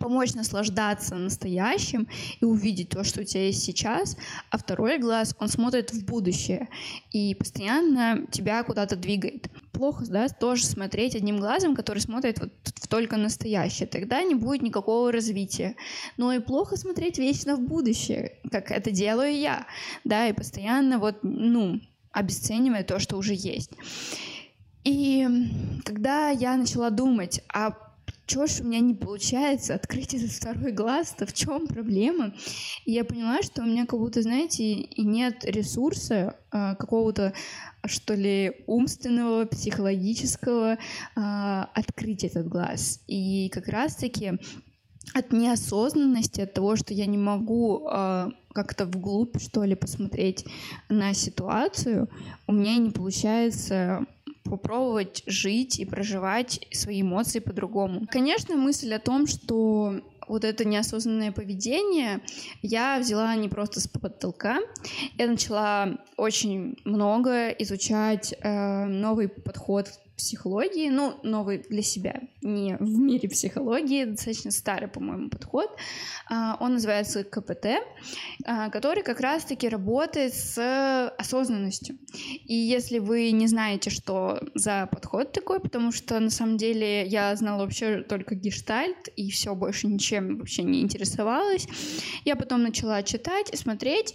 Помочь 0.00 0.34
наслаждаться 0.34 1.16
настоящим 1.16 2.08
и 2.40 2.44
увидеть 2.44 2.90
то, 2.90 3.04
что 3.04 3.20
у 3.20 3.24
тебя 3.24 3.46
есть 3.46 3.62
сейчас, 3.62 4.16
а 4.50 4.58
второй 4.58 4.98
глаз, 4.98 5.34
он 5.38 5.48
смотрит 5.48 5.92
в 5.92 6.04
будущее 6.04 6.68
и 7.10 7.34
постоянно 7.34 8.26
тебя 8.30 8.62
куда-то 8.62 8.96
двигает. 8.96 9.48
Плохо, 9.72 10.04
да, 10.06 10.28
тоже 10.28 10.66
смотреть 10.66 11.16
одним 11.16 11.38
глазом, 11.38 11.74
который 11.74 11.98
смотрит 11.98 12.40
вот 12.40 12.52
в 12.64 12.88
только 12.88 13.16
настоящее, 13.16 13.88
тогда 13.88 14.22
не 14.22 14.34
будет 14.34 14.62
никакого 14.62 15.10
развития. 15.10 15.76
Но 16.16 16.32
и 16.32 16.38
плохо 16.38 16.76
смотреть 16.76 17.18
вечно 17.18 17.56
в 17.56 17.60
будущее, 17.60 18.38
как 18.50 18.70
это 18.70 18.90
делаю 18.90 19.34
я, 19.34 19.66
да, 20.04 20.28
и 20.28 20.32
постоянно 20.32 20.98
вот, 20.98 21.18
ну, 21.22 21.80
обесценивая 22.12 22.84
то, 22.84 22.98
что 22.98 23.16
уже 23.16 23.34
есть. 23.34 23.70
И 24.84 25.26
когда 25.84 26.30
я 26.30 26.56
начала 26.56 26.90
думать, 26.90 27.40
а 27.52 27.72
чего 28.26 28.46
ж 28.46 28.60
у 28.60 28.64
меня 28.64 28.80
не 28.80 28.94
получается 28.94 29.74
открыть 29.74 30.14
этот 30.14 30.30
второй 30.30 30.72
глаз-то, 30.72 31.26
в 31.26 31.32
чем 31.32 31.66
проблема? 31.66 32.34
И 32.84 32.92
я 32.92 33.04
поняла, 33.04 33.42
что 33.42 33.62
у 33.62 33.66
меня 33.66 33.86
как 33.86 33.98
будто, 33.98 34.22
знаете, 34.22 34.72
и 34.72 35.02
нет 35.04 35.44
ресурса 35.44 36.36
а, 36.50 36.74
какого-то, 36.76 37.34
что 37.84 38.14
ли, 38.14 38.64
умственного, 38.66 39.44
психологического 39.46 40.78
а, 41.16 41.70
открыть 41.74 42.24
этот 42.24 42.48
глаз. 42.48 43.00
И 43.06 43.48
как 43.50 43.68
раз-таки 43.68 44.38
от 45.14 45.32
неосознанности, 45.32 46.40
от 46.40 46.54
того, 46.54 46.76
что 46.76 46.94
я 46.94 47.06
не 47.06 47.18
могу 47.18 47.86
э, 47.86 48.28
как-то 48.52 48.86
вглубь, 48.86 49.40
что 49.40 49.64
ли, 49.64 49.74
посмотреть 49.74 50.46
на 50.88 51.12
ситуацию, 51.12 52.08
у 52.46 52.52
меня 52.52 52.76
не 52.76 52.90
получается 52.90 54.06
попробовать 54.44 55.22
жить 55.26 55.78
и 55.78 55.84
проживать 55.84 56.66
свои 56.72 57.02
эмоции 57.02 57.38
по-другому. 57.38 58.06
Конечно, 58.10 58.56
мысль 58.56 58.92
о 58.92 58.98
том, 58.98 59.26
что 59.26 60.00
вот 60.28 60.44
это 60.44 60.64
неосознанное 60.64 61.32
поведение 61.32 62.22
я 62.62 62.98
взяла 62.98 63.34
не 63.36 63.48
просто 63.48 63.80
с 63.80 63.88
потолка. 63.88 64.60
Я 65.18 65.26
начала 65.26 65.98
очень 66.16 66.76
много 66.84 67.48
изучать 67.50 68.34
э, 68.40 68.84
новый 68.86 69.28
подход 69.28 69.88
психологии, 70.22 70.88
ну, 70.88 71.18
новый 71.24 71.58
для 71.68 71.82
себя, 71.82 72.20
не 72.42 72.76
в 72.78 72.98
мире 72.98 73.28
психологии, 73.28 74.04
достаточно 74.04 74.52
старый, 74.52 74.88
по-моему, 74.88 75.28
подход. 75.28 75.68
А, 76.30 76.56
он 76.60 76.74
называется 76.74 77.24
КПТ, 77.24 77.66
а, 78.44 78.70
который 78.70 79.02
как 79.02 79.18
раз-таки 79.20 79.68
работает 79.68 80.32
с 80.32 81.12
осознанностью. 81.18 81.98
И 82.44 82.54
если 82.54 83.00
вы 83.00 83.32
не 83.32 83.48
знаете, 83.48 83.90
что 83.90 84.40
за 84.54 84.88
подход 84.92 85.32
такой, 85.32 85.58
потому 85.58 85.90
что 85.90 86.20
на 86.20 86.30
самом 86.30 86.56
деле 86.56 87.04
я 87.06 87.34
знала 87.34 87.62
вообще 87.62 88.02
только 88.02 88.36
гештальт, 88.36 89.08
и 89.16 89.28
все, 89.30 89.56
больше 89.56 89.88
ничем 89.88 90.38
вообще 90.38 90.62
не 90.62 90.82
интересовалась, 90.82 91.66
я 92.24 92.36
потом 92.36 92.62
начала 92.62 93.02
читать 93.02 93.50
и 93.52 93.56
смотреть, 93.56 94.14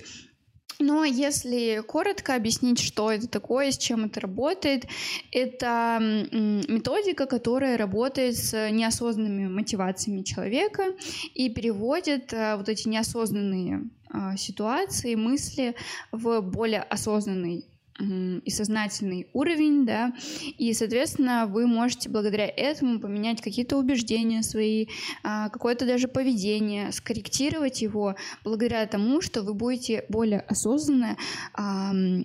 но 0.80 1.04
если 1.04 1.82
коротко 1.86 2.36
объяснить, 2.36 2.80
что 2.80 3.12
это 3.12 3.28
такое, 3.28 3.72
с 3.72 3.78
чем 3.78 4.06
это 4.06 4.20
работает, 4.20 4.86
это 5.32 5.98
методика, 6.00 7.26
которая 7.26 7.78
работает 7.78 8.38
с 8.38 8.70
неосознанными 8.70 9.48
мотивациями 9.48 10.22
человека 10.22 10.94
и 11.34 11.50
переводит 11.50 12.32
э, 12.34 12.56
вот 12.56 12.70
эти 12.70 12.88
неосознанные 12.88 13.90
а, 14.10 14.38
ситуации, 14.38 15.16
мысли 15.16 15.76
в 16.12 16.42
более 16.42 16.82
осознанный 16.82 17.66
и 18.00 18.50
сознательный 18.50 19.28
уровень, 19.34 19.86
да, 19.86 20.14
и, 20.58 20.74
соответственно, 20.74 21.48
вы 21.48 21.68
можете 21.68 22.10
благодаря 22.10 22.48
этому 22.48 23.00
поменять 23.00 23.42
какие-то 23.42 23.78
убеждения 23.78 24.44
свои, 24.44 24.88
а, 25.24 25.50
какое-то 25.50 25.86
даже 25.86 26.08
поведение, 26.08 26.92
скорректировать 26.92 27.82
его 27.82 28.16
благодаря 28.44 28.86
тому, 28.86 29.22
что 29.22 29.42
вы 29.42 29.54
будете 29.54 30.06
более 30.10 30.42
осознанно 30.42 31.18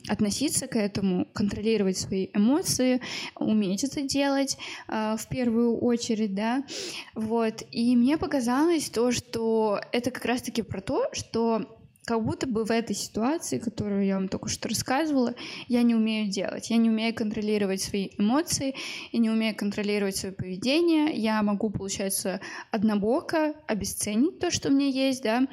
относиться 0.08 0.66
к 0.66 0.76
этому, 0.76 1.26
контролировать 1.32 1.98
свои 1.98 2.28
эмоции, 2.34 3.00
уметь 3.36 3.84
это 3.84 4.02
делать 4.02 4.58
а, 4.88 5.16
в 5.16 5.28
первую 5.28 5.78
очередь, 5.78 6.34
да, 6.34 6.64
вот, 7.14 7.62
и 7.70 7.96
мне 7.96 8.18
показалось 8.18 8.90
то, 8.90 9.10
что 9.12 9.80
это 9.92 10.10
как 10.10 10.24
раз-таки 10.24 10.62
про 10.62 10.80
то, 10.80 11.08
что 11.12 11.78
как 12.04 12.24
будто 12.24 12.46
бы 12.46 12.64
в 12.64 12.70
этой 12.70 12.96
ситуации, 12.96 13.58
которую 13.58 14.04
я 14.04 14.16
вам 14.16 14.28
только 14.28 14.48
что 14.48 14.68
рассказывала, 14.68 15.34
я 15.68 15.82
не 15.82 15.94
умею 15.94 16.30
делать. 16.30 16.70
Я 16.70 16.76
не 16.76 16.90
умею 16.90 17.14
контролировать 17.14 17.80
свои 17.80 18.10
эмоции, 18.18 18.74
я 19.12 19.18
не 19.18 19.30
умею 19.30 19.56
контролировать 19.56 20.16
свое 20.16 20.34
поведение. 20.34 21.14
Я 21.14 21.42
могу, 21.42 21.70
получается, 21.70 22.40
однобоко 22.70 23.54
обесценить 23.66 24.38
то, 24.38 24.50
что 24.50 24.68
у 24.68 24.72
меня 24.72 24.88
есть, 24.88 25.22
да, 25.22 25.46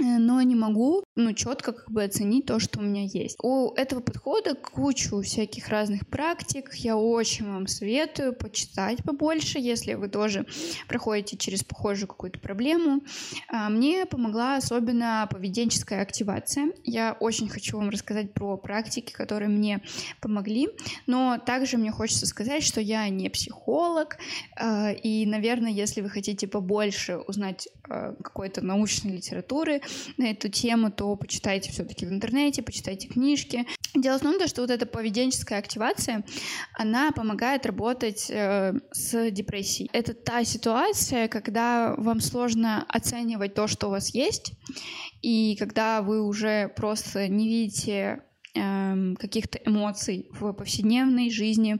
Э, 0.00 0.18
но 0.18 0.42
не 0.42 0.54
могу, 0.54 1.03
ну, 1.16 1.32
четко 1.32 1.72
как 1.72 1.90
бы 1.90 2.02
оценить 2.02 2.46
то, 2.46 2.58
что 2.58 2.80
у 2.80 2.82
меня 2.82 3.02
есть. 3.02 3.36
У 3.42 3.72
этого 3.74 4.00
подхода 4.00 4.54
кучу 4.54 5.20
всяких 5.22 5.68
разных 5.68 6.06
практик. 6.08 6.74
Я 6.74 6.96
очень 6.96 7.46
вам 7.46 7.66
советую 7.66 8.34
почитать 8.34 9.02
побольше, 9.04 9.58
если 9.58 9.94
вы 9.94 10.08
тоже 10.08 10.46
проходите 10.88 11.36
через 11.36 11.62
похожую 11.62 12.08
какую-то 12.08 12.40
проблему. 12.40 13.02
А, 13.48 13.68
мне 13.68 14.06
помогла 14.06 14.56
особенно 14.56 15.28
поведенческая 15.30 16.02
активация. 16.02 16.72
Я 16.82 17.16
очень 17.20 17.48
хочу 17.48 17.78
вам 17.78 17.90
рассказать 17.90 18.32
про 18.32 18.56
практики, 18.56 19.12
которые 19.12 19.48
мне 19.48 19.82
помогли, 20.20 20.68
но 21.06 21.38
также 21.38 21.78
мне 21.78 21.90
хочется 21.90 22.26
сказать, 22.26 22.64
что 22.64 22.80
я 22.80 23.08
не 23.08 23.28
психолог, 23.28 24.18
а, 24.56 24.90
и, 24.90 25.26
наверное, 25.26 25.70
если 25.70 26.00
вы 26.00 26.10
хотите 26.10 26.48
побольше 26.48 27.18
узнать 27.18 27.68
а, 27.88 28.14
какой-то 28.14 28.62
научной 28.62 29.12
литературы, 29.12 29.80
на 30.16 30.30
эту 30.30 30.48
тему, 30.48 30.90
то 30.90 31.03
почитайте 31.16 31.70
все-таки 31.70 32.06
в 32.06 32.12
интернете, 32.12 32.62
почитайте 32.62 33.08
книжки. 33.08 33.66
Дело 33.94 34.18
в 34.18 34.22
том, 34.22 34.34
что 34.46 34.62
вот 34.62 34.70
эта 34.70 34.86
поведенческая 34.86 35.58
активация, 35.58 36.24
она 36.72 37.12
помогает 37.12 37.66
работать 37.66 38.26
э, 38.28 38.74
с 38.90 39.30
депрессией. 39.30 39.90
Это 39.92 40.14
та 40.14 40.44
ситуация, 40.44 41.28
когда 41.28 41.94
вам 41.96 42.20
сложно 42.20 42.84
оценивать 42.88 43.54
то, 43.54 43.66
что 43.68 43.88
у 43.88 43.90
вас 43.90 44.14
есть, 44.14 44.52
и 45.22 45.56
когда 45.56 46.02
вы 46.02 46.22
уже 46.22 46.68
просто 46.76 47.28
не 47.28 47.48
видите 47.48 48.22
каких-то 48.54 49.58
эмоций 49.64 50.28
в 50.30 50.52
повседневной 50.52 51.30
жизни, 51.30 51.78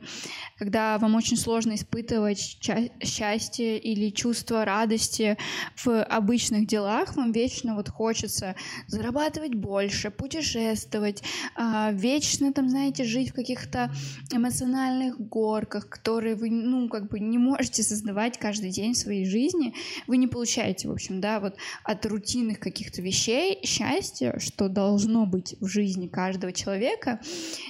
когда 0.59 0.99
вам 0.99 1.15
очень 1.15 1.37
сложно 1.37 1.77
испытывать 1.77 2.59
счастье 3.03 3.79
или 3.79 4.11
чувство 4.11 4.65
радости 4.65 5.37
в 5.77 6.03
обычных 6.03 6.67
делах, 6.67 7.17
вам 7.17 7.31
вечно 7.31 7.77
вот 7.77 7.89
хочется 7.89 8.57
зарабатывать 8.89 9.55
больше, 9.55 10.11
путешествовать, 10.11 11.23
а, 11.55 11.93
вечно 11.93 12.53
там, 12.53 12.69
знаете, 12.69 13.05
жить 13.05 13.31
в 13.31 13.35
каких-то 13.35 13.93
эмоциональных 14.33 15.21
горках, 15.21 15.89
которые 15.89 16.35
вы, 16.35 16.51
ну, 16.51 16.89
как 16.89 17.09
бы 17.09 17.21
не 17.21 17.39
можете 17.39 17.85
создавать 17.85 18.39
каждый 18.39 18.71
день 18.71 18.95
в 18.95 18.99
своей 18.99 19.27
жизни, 19.27 19.75
вы 20.09 20.17
не 20.17 20.27
получаете, 20.27 20.89
в 20.89 20.93
общем, 20.93 21.21
да, 21.21 21.39
вот 21.39 21.55
от 21.85 22.05
рутинных 22.07 22.59
каких-то 22.59 23.01
вещей 23.01 23.61
счастья, 23.65 24.39
что 24.41 24.69
должно 24.69 25.25
быть 25.25 25.55
в 25.61 25.69
жизни 25.69 26.09
каждого 26.09 26.53
человека, 26.53 26.64
человека, 26.65 27.21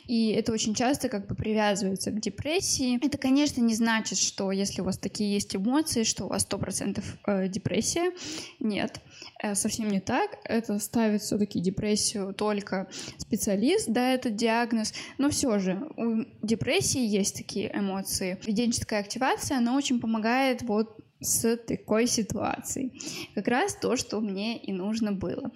и 0.07 0.31
это 0.31 0.53
очень 0.53 0.75
часто 0.75 1.09
как 1.09 1.27
бы 1.27 1.35
привязывается 1.35 2.11
к 2.11 2.21
депрессии. 2.21 3.05
Это, 3.05 3.19
конечно, 3.19 3.61
не 3.61 3.75
значит, 3.75 4.19
что 4.19 4.53
если 4.53 4.81
у 4.81 4.85
вас 4.85 4.99
такие 4.99 5.33
есть 5.33 5.57
эмоции, 5.57 6.05
что 6.05 6.25
у 6.25 6.29
вас 6.29 6.47
100% 6.49 7.03
э, 7.27 7.49
депрессия. 7.49 8.13
Нет, 8.61 9.01
э, 9.43 9.55
совсем 9.55 9.89
не 9.89 10.01
так. 10.01 10.39
Это 10.45 10.79
ставит 10.79 11.23
все-таки 11.23 11.61
депрессию 11.61 12.35
только 12.35 12.89
специалист, 13.19 13.89
да, 13.89 14.13
этот 14.13 14.37
диагноз. 14.37 14.93
Но 15.19 15.31
все 15.31 15.59
же 15.59 15.89
у 15.97 16.25
депрессии 16.47 17.05
есть 17.05 17.37
такие 17.37 17.71
эмоции. 17.75 18.39
Поведенческая 18.41 19.01
активация, 19.01 19.59
она 19.59 19.77
очень 19.77 20.01
помогает 20.01 20.63
вот 20.63 21.04
с 21.25 21.57
такой 21.57 22.07
ситуацией. 22.07 22.93
Как 23.35 23.49
раз 23.49 23.75
то, 23.75 23.97
что 23.97 24.21
мне 24.21 24.59
и 24.59 24.73
нужно 24.73 25.13
было. 25.13 25.51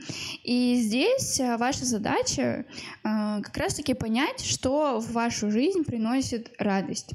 И 0.44 0.76
здесь 0.76 1.40
а, 1.40 1.56
ваша 1.56 1.84
задача 1.84 2.64
а, 3.02 3.40
как 3.40 3.56
раз-таки 3.56 3.94
понять, 3.94 4.40
что 4.40 5.00
в 5.00 5.12
вашу 5.12 5.50
жизнь 5.50 5.84
приносит 5.84 6.50
радость. 6.58 7.12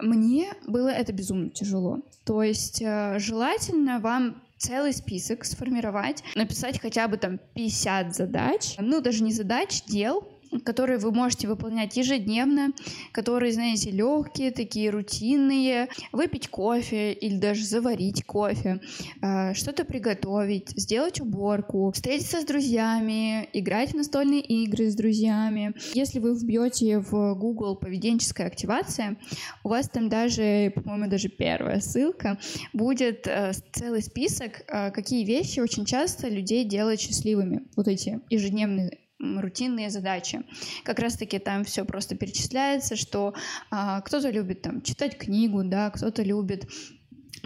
Мне 0.00 0.52
было 0.66 0.88
это 0.88 1.12
безумно 1.12 1.50
тяжело. 1.50 2.00
То 2.24 2.42
есть 2.42 2.82
а, 2.84 3.18
желательно 3.18 3.98
вам 4.00 4.42
целый 4.62 4.92
список 4.92 5.44
сформировать, 5.44 6.22
написать 6.36 6.80
хотя 6.80 7.08
бы 7.08 7.16
там 7.16 7.38
50 7.54 8.14
задач, 8.14 8.76
ну 8.78 9.00
даже 9.00 9.24
не 9.24 9.32
задач, 9.32 9.82
дел, 9.86 10.28
которые 10.64 10.98
вы 10.98 11.12
можете 11.12 11.48
выполнять 11.48 11.96
ежедневно, 11.96 12.72
которые, 13.12 13.52
знаете, 13.52 13.90
легкие, 13.90 14.50
такие 14.50 14.90
рутинные. 14.90 15.88
Выпить 16.12 16.48
кофе 16.48 17.12
или 17.12 17.36
даже 17.36 17.64
заварить 17.64 18.24
кофе, 18.24 18.80
э, 19.20 19.54
что-то 19.54 19.84
приготовить, 19.84 20.70
сделать 20.76 21.20
уборку, 21.20 21.90
встретиться 21.92 22.40
с 22.40 22.44
друзьями, 22.44 23.48
играть 23.52 23.92
в 23.92 23.96
настольные 23.96 24.40
игры 24.40 24.90
с 24.90 24.94
друзьями. 24.94 25.74
Если 25.94 26.18
вы 26.18 26.34
вбьете 26.34 26.98
в 26.98 27.34
Google 27.34 27.76
поведенческая 27.76 28.46
активация, 28.46 29.16
у 29.64 29.68
вас 29.68 29.88
там 29.88 30.08
даже, 30.08 30.72
по-моему, 30.74 31.08
даже 31.08 31.28
первая 31.28 31.80
ссылка 31.80 32.38
будет 32.72 33.26
э, 33.26 33.52
целый 33.72 34.02
список, 34.02 34.62
э, 34.68 34.90
какие 34.90 35.24
вещи 35.24 35.60
очень 35.60 35.84
часто 35.84 36.28
людей 36.28 36.64
делают 36.64 37.00
счастливыми. 37.00 37.62
Вот 37.76 37.88
эти 37.88 38.20
ежедневные 38.30 39.01
рутинные 39.22 39.90
задачи. 39.90 40.42
Как 40.84 40.98
раз-таки 40.98 41.38
там 41.38 41.64
все 41.64 41.84
просто 41.84 42.16
перечисляется, 42.16 42.96
что 42.96 43.34
а, 43.70 44.00
кто-то 44.00 44.30
любит 44.30 44.62
там 44.62 44.82
читать 44.82 45.16
книгу, 45.16 45.62
да, 45.64 45.90
кто-то 45.90 46.22
любит 46.22 46.68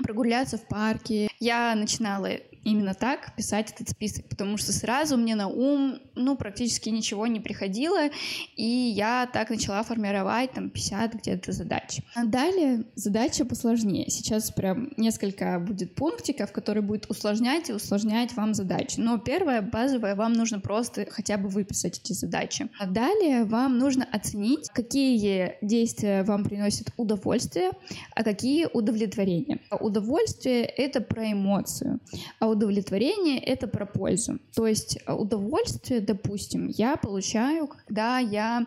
прогуляться 0.03 0.59
в 0.59 0.67
парке. 0.69 1.29
Я 1.39 1.75
начинала 1.75 2.29
именно 2.67 2.95
так 2.95 3.35
писать 3.37 3.73
этот 3.73 3.89
список, 3.89 4.29
потому 4.29 4.57
что 4.57 4.73
сразу 4.73 5.17
мне 5.17 5.37
на 5.37 5.47
ум, 5.47 6.01
ну, 6.17 6.37
практически 6.37 6.89
ничего 6.89 7.27
не 7.29 7.39
приходило, 7.39 8.09
и 8.57 8.67
я 8.67 9.29
так 9.33 9.51
начала 9.51 9.83
формировать 9.85 10.53
там 10.53 10.71
50 10.71 11.15
где-то 11.15 11.53
задач. 11.53 12.01
А 12.15 12.25
далее 12.25 12.85
задача 12.97 13.45
посложнее. 13.45 14.11
Сейчас 14.11 14.51
прям 14.51 14.91
несколько 14.97 15.61
будет 15.61 15.95
пунктиков, 15.95 16.51
которые 16.51 16.83
будут 16.83 17.09
усложнять 17.09 17.71
и 17.71 17.73
усложнять 17.73 18.35
вам 18.35 18.53
задачи. 18.53 18.99
Но 18.99 19.19
первое, 19.19 19.63
базовое, 19.63 20.17
вам 20.17 20.33
нужно 20.33 20.59
просто 20.59 21.07
хотя 21.09 21.39
бы 21.39 21.49
выписать 21.49 22.01
эти 22.01 22.15
задачи. 22.15 22.69
А 22.81 22.87
далее 22.87 23.45
вам 23.45 23.79
нужно 23.79 24.05
оценить, 24.11 24.71
какие 24.71 25.55
действия 25.63 26.25
вам 26.25 26.45
приносят 26.45 26.89
удовольствие, 26.97 27.71
а 28.15 28.25
какие 28.25 28.67
удовлетворение. 28.73 29.61
Удовольствие— 29.71 30.65
это 30.77 31.01
про 31.01 31.31
эмоцию, 31.31 32.01
а 32.41 32.56
удовлетворение— 32.57 33.39
это 33.53 33.69
про 33.69 33.87
пользу. 33.87 34.39
То 34.55 34.67
есть 34.67 34.99
э, 35.07 35.13
удовольствие, 35.13 36.01
допустим, 36.01 36.69
я 36.69 36.97
получаю, 36.97 37.69
когда 37.69 38.19
я 38.19 38.67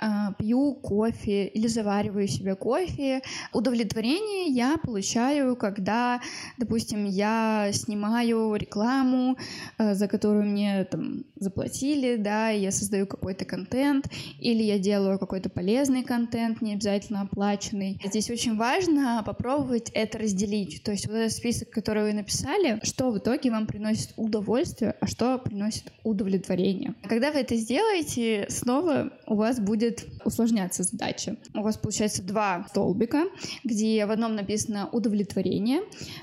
э, 0.00 0.06
пью 0.38 0.74
кофе 0.74 1.46
или 1.46 1.66
завариваю 1.66 2.28
себе 2.28 2.54
кофе. 2.54 3.22
Удовлетворение 3.52 4.46
я 4.46 4.76
получаю, 4.76 5.56
когда, 5.56 6.20
допустим, 6.58 7.06
я 7.06 7.70
снимаю 7.72 8.54
рекламу, 8.54 9.36
э, 9.78 9.94
за 9.94 10.06
которую 10.06 10.44
мне 10.44 10.84
там 10.84 11.24
заплатили, 11.36 12.16
да, 12.16 12.50
я 12.50 12.70
создаю 12.70 13.06
какой-то 13.06 13.44
контент, 13.44 14.06
или 14.38 14.62
я 14.62 14.78
делаю 14.78 15.18
какой-то 15.18 15.48
полезный 15.48 16.02
контент, 16.02 16.60
не 16.60 16.74
обязательно 16.74 17.22
оплаченный. 17.22 17.98
Здесь 18.04 18.30
очень 18.30 18.56
важно 18.56 19.22
попробовать 19.24 19.90
это 19.94 20.18
разделить. 20.18 20.82
То 20.82 20.92
есть 20.92 21.06
вот 21.06 21.16
этот 21.16 21.32
список, 21.32 21.70
который 21.70 22.02
вы 22.02 22.12
написали, 22.12 22.78
что 22.82 23.10
в 23.10 23.18
итоге 23.18 23.29
итоге 23.30 23.50
вам 23.50 23.66
приносит 23.66 24.12
удовольствие, 24.16 24.94
а 25.00 25.06
что 25.06 25.38
приносит 25.38 25.92
удовлетворение. 26.02 26.94
Когда 27.04 27.30
вы 27.30 27.38
это 27.38 27.56
сделаете, 27.56 28.46
снова 28.48 29.12
у 29.26 29.36
вас 29.36 29.60
будет 29.60 30.06
усложняться 30.24 30.82
задача. 30.82 31.36
У 31.54 31.62
вас 31.62 31.76
получается 31.76 32.22
два 32.22 32.66
столбика, 32.68 33.24
где 33.64 34.04
в 34.06 34.10
одном 34.10 34.34
написано 34.34 34.88
удовлетворение, 34.90 35.80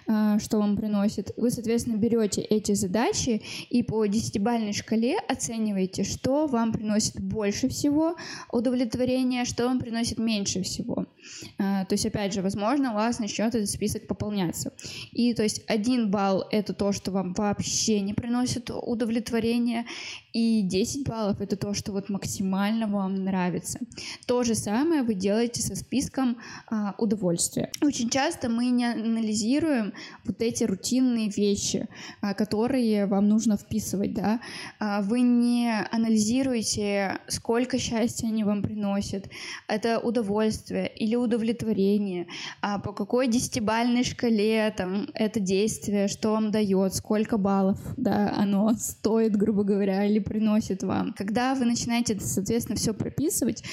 э, 0.07 0.39
что 0.39 0.57
вам 0.57 0.75
приносит. 0.77 1.31
Вы, 1.37 1.49
соответственно, 1.49 1.97
берете 1.97 2.41
эти 2.41 2.73
задачи 2.73 3.41
и 3.69 3.83
по 3.83 4.05
десятибальной 4.05 4.73
шкале 4.73 5.17
оцениваете, 5.27 6.03
что 6.03 6.47
вам 6.47 6.71
приносит 6.71 7.19
больше 7.21 7.69
всего 7.69 8.15
удовлетворения, 8.51 9.45
что 9.45 9.65
вам 9.65 9.79
приносит 9.79 10.19
меньше 10.19 10.61
всего. 10.63 11.06
Э, 11.57 11.85
то 11.85 11.93
есть, 11.93 12.05
опять 12.05 12.33
же, 12.33 12.41
возможно, 12.41 12.91
у 12.91 12.95
вас 12.95 13.19
начнет 13.19 13.55
этот 13.55 13.69
список 13.69 14.07
пополняться. 14.07 14.73
И 15.11 15.33
то 15.33 15.43
есть 15.43 15.63
один 15.67 16.09
балл— 16.11 16.45
это 16.51 16.73
то, 16.73 16.91
что 16.91 17.11
вам 17.11 17.33
вообще 17.33 18.01
не 18.01 18.13
приносит 18.13 18.69
удовлетворения, 18.71 19.85
и 20.33 20.61
10 20.61 21.07
баллов— 21.07 21.37
это 21.41 21.55
то, 21.55 21.73
что 21.73 21.91
вот 21.91 22.09
максимально 22.09 22.87
вам 22.87 23.23
нравится. 23.23 23.79
То 24.27 24.43
же 24.43 24.53
самое 24.53 25.01
вы 25.01 25.15
делаете 25.15 25.61
со 25.61 25.75
списком 25.75 26.37
а, 26.69 26.93
удовольствия. 26.99 27.71
Очень 27.81 28.09
часто 28.09 28.47
мы 28.47 28.67
не 28.67 28.85
анализируем 28.85 29.93
вот 30.25 30.41
эти 30.41 30.63
рутинные 30.63 31.29
вещи, 31.29 31.87
а, 32.21 32.35
которые 32.35 33.07
вам 33.07 33.27
нужно 33.27 33.57
вписывать, 33.57 34.13
да. 34.13 34.39
А, 34.79 35.01
вы 35.01 35.21
не 35.21 35.73
анализируете, 35.91 37.19
сколько 37.27 37.79
счастья 37.79 38.27
они 38.27 38.43
вам 38.43 38.61
приносят. 38.61 39.29
Это 39.67 39.99
удовольствие 39.99 40.87
или 40.95 41.15
удовлетворение, 41.17 42.27
а 42.61 42.79
по 42.79 42.93
какой 42.93 43.27
десятибальной 43.27 44.03
шкале 44.03 44.73
там 44.75 45.07
это 45.13 45.39
действие, 45.39 46.07
что 46.07 46.31
вам 46.31 46.51
дает, 46.51 46.93
сколько 46.95 47.37
баллов, 47.37 47.79
да, 47.97 48.33
оно 48.37 48.73
стоит, 48.73 49.35
грубо 49.35 49.63
говоря, 49.63 50.05
или 50.05 50.19
приносит 50.19 50.83
вам. 50.83 51.13
Когда 51.13 51.55
вы 51.55 51.65
начинаете, 51.65 52.19
соответственно, 52.19 52.77
все 52.77 52.93
прописывать, 52.93 53.63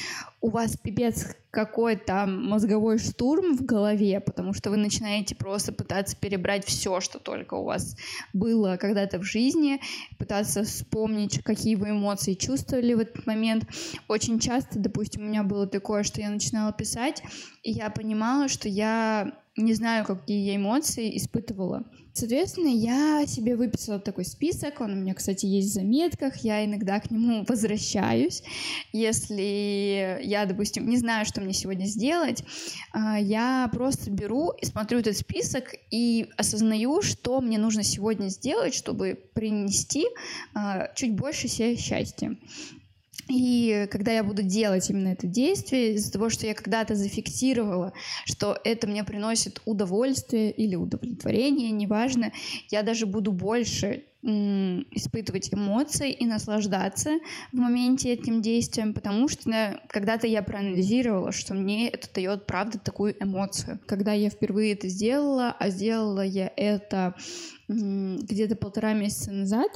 у 0.41 0.51
вас 0.51 0.77
пипец 0.77 1.27
какой 1.55 1.95
там 1.95 2.45
мозговой 2.47 2.99
штурм 2.99 3.57
в 3.57 3.65
голове, 3.65 4.21
потому 4.21 4.53
что 4.53 4.71
вы 4.71 4.77
начинаете 4.77 5.37
просто 5.37 5.73
пытаться 5.73 6.17
перебрать 6.17 6.67
все, 6.67 7.01
что 7.01 7.21
только 7.21 7.55
у 7.55 7.65
вас 7.65 7.97
было 8.33 8.77
когда-то 8.77 9.21
в 9.21 9.23
жизни, 9.23 9.81
пытаться 10.19 10.65
вспомнить, 10.65 11.43
какие 11.45 11.77
вы 11.77 11.91
эмоции 11.91 12.35
чувствовали 12.35 12.95
в 12.95 12.99
этот 12.99 13.25
момент. 13.27 13.65
Очень 14.09 14.41
часто, 14.41 14.81
допустим, 14.81 15.23
у 15.23 15.27
меня 15.27 15.45
было 15.45 15.69
такое, 15.69 16.03
что 16.03 16.21
я 16.21 16.29
начинала 16.29 16.73
писать, 16.73 17.23
и 17.63 17.71
я 17.71 17.89
понимала, 17.89 18.49
что 18.49 18.69
я 18.69 19.33
не 19.57 19.75
знаю, 19.75 20.05
какие 20.05 20.45
я 20.45 20.57
эмоции 20.57 21.17
испытывала. 21.17 21.85
Соответственно, 22.13 22.69
я 22.69 23.25
себе 23.27 23.57
выписала 23.57 23.99
такой 23.99 24.25
список, 24.25 24.81
он 24.81 24.93
у 24.93 24.97
меня, 24.97 25.15
кстати, 25.15 25.47
есть 25.47 25.71
в 25.71 25.75
заметках, 25.75 26.37
я 26.39 26.65
иногда 26.65 27.01
к 27.01 27.11
нему 27.11 27.45
возвращаюсь. 27.49 28.43
Если 28.93 30.21
я, 30.23 30.47
допустим, 30.47 30.89
не 30.89 30.97
знаю, 30.97 31.25
что 31.27 31.41
мне 31.41 31.53
сегодня 31.53 31.87
сделать, 31.87 32.45
а, 32.93 33.19
я 33.19 33.69
просто 33.73 34.11
беру 34.11 34.51
и 34.61 34.65
смотрю 34.67 35.01
этот 35.01 35.17
список 35.17 35.75
и 35.91 36.29
осознаю, 36.37 37.03
что 37.03 37.41
мне 37.41 37.59
нужно 37.59 37.83
сегодня 37.83 38.29
сделать, 38.29 38.75
чтобы 38.75 39.19
принести 39.35 40.07
а, 40.55 40.93
чуть 40.95 41.15
больше 41.15 41.49
себе 41.49 41.77
счастья. 41.77 42.37
И 43.29 43.89
когда 43.91 44.13
я 44.13 44.25
буду 44.25 44.43
делать 44.43 44.91
именно 44.91 45.09
это 45.09 45.27
действие, 45.27 45.95
из-за 45.95 46.13
того, 46.13 46.29
что 46.29 46.47
я 46.47 46.55
когда-то 46.55 46.95
зафиксировала, 46.95 47.93
что 48.25 48.59
это 48.65 48.87
мне 48.87 49.05
приносит 49.05 49.61
удовольствие 49.65 50.51
или 50.51 50.77
удовлетворение, 50.77 51.71
неважно, 51.71 52.33
я 52.71 52.83
даже 52.83 53.07
буду 53.07 53.33
больше 53.33 54.05
испытывать 54.25 55.53
эмоции 55.53 56.11
и 56.11 56.25
наслаждаться 56.25 57.19
в 57.53 57.57
моменте 57.57 58.11
этим 58.11 58.41
действием, 58.41 58.95
потому 58.95 59.29
что 59.29 59.79
когда-то 59.89 60.27
я 60.27 60.43
проанализировала, 60.43 61.31
что 61.31 61.53
мне 61.53 61.91
это 61.91 62.09
дает, 62.15 62.47
правда, 62.47 62.79
такую 62.79 63.23
эмоцию. 63.23 63.81
Когда 63.85 64.15
я 64.15 64.31
впервые 64.31 64.73
это 64.73 64.89
сделала, 64.89 65.55
а 65.59 65.69
сделала 65.69 66.23
я 66.23 66.51
это 66.57 67.15
где-то 67.69 68.57
полтора 68.57 68.95
месяца 68.95 69.31
назад, 69.31 69.69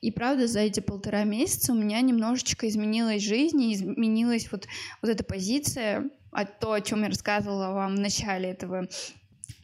и 0.00 0.10
правда 0.10 0.46
за 0.46 0.60
эти 0.60 0.80
полтора 0.80 1.24
месяца 1.24 1.72
у 1.72 1.76
меня 1.76 2.00
немножечко 2.00 2.68
изменилась 2.68 3.22
жизнь, 3.22 3.60
и 3.62 3.74
изменилась 3.74 4.50
вот, 4.50 4.66
вот 5.02 5.10
эта 5.10 5.24
позиция, 5.24 6.10
а 6.32 6.44
то, 6.44 6.72
о 6.72 6.80
чем 6.80 7.02
я 7.02 7.08
рассказывала 7.08 7.72
вам 7.72 7.96
в 7.96 8.00
начале 8.00 8.50
этого 8.50 8.88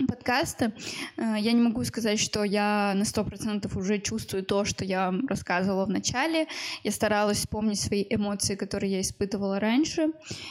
подкаста. 0.08 0.72
Э, 1.16 1.36
я 1.38 1.52
не 1.52 1.62
могу 1.62 1.84
сказать, 1.84 2.20
что 2.20 2.44
я 2.44 2.92
на 2.94 3.04
сто 3.04 3.24
процентов 3.24 3.76
уже 3.76 3.98
чувствую 3.98 4.44
то, 4.44 4.64
что 4.64 4.84
я 4.84 5.14
рассказывала 5.28 5.86
в 5.86 5.90
начале. 5.90 6.46
Я 6.82 6.90
старалась 6.90 7.38
вспомнить 7.38 7.80
свои 7.80 8.04
эмоции, 8.08 8.56
которые 8.56 8.92
я 8.92 9.00
испытывала 9.00 9.58
раньше. 9.60 10.08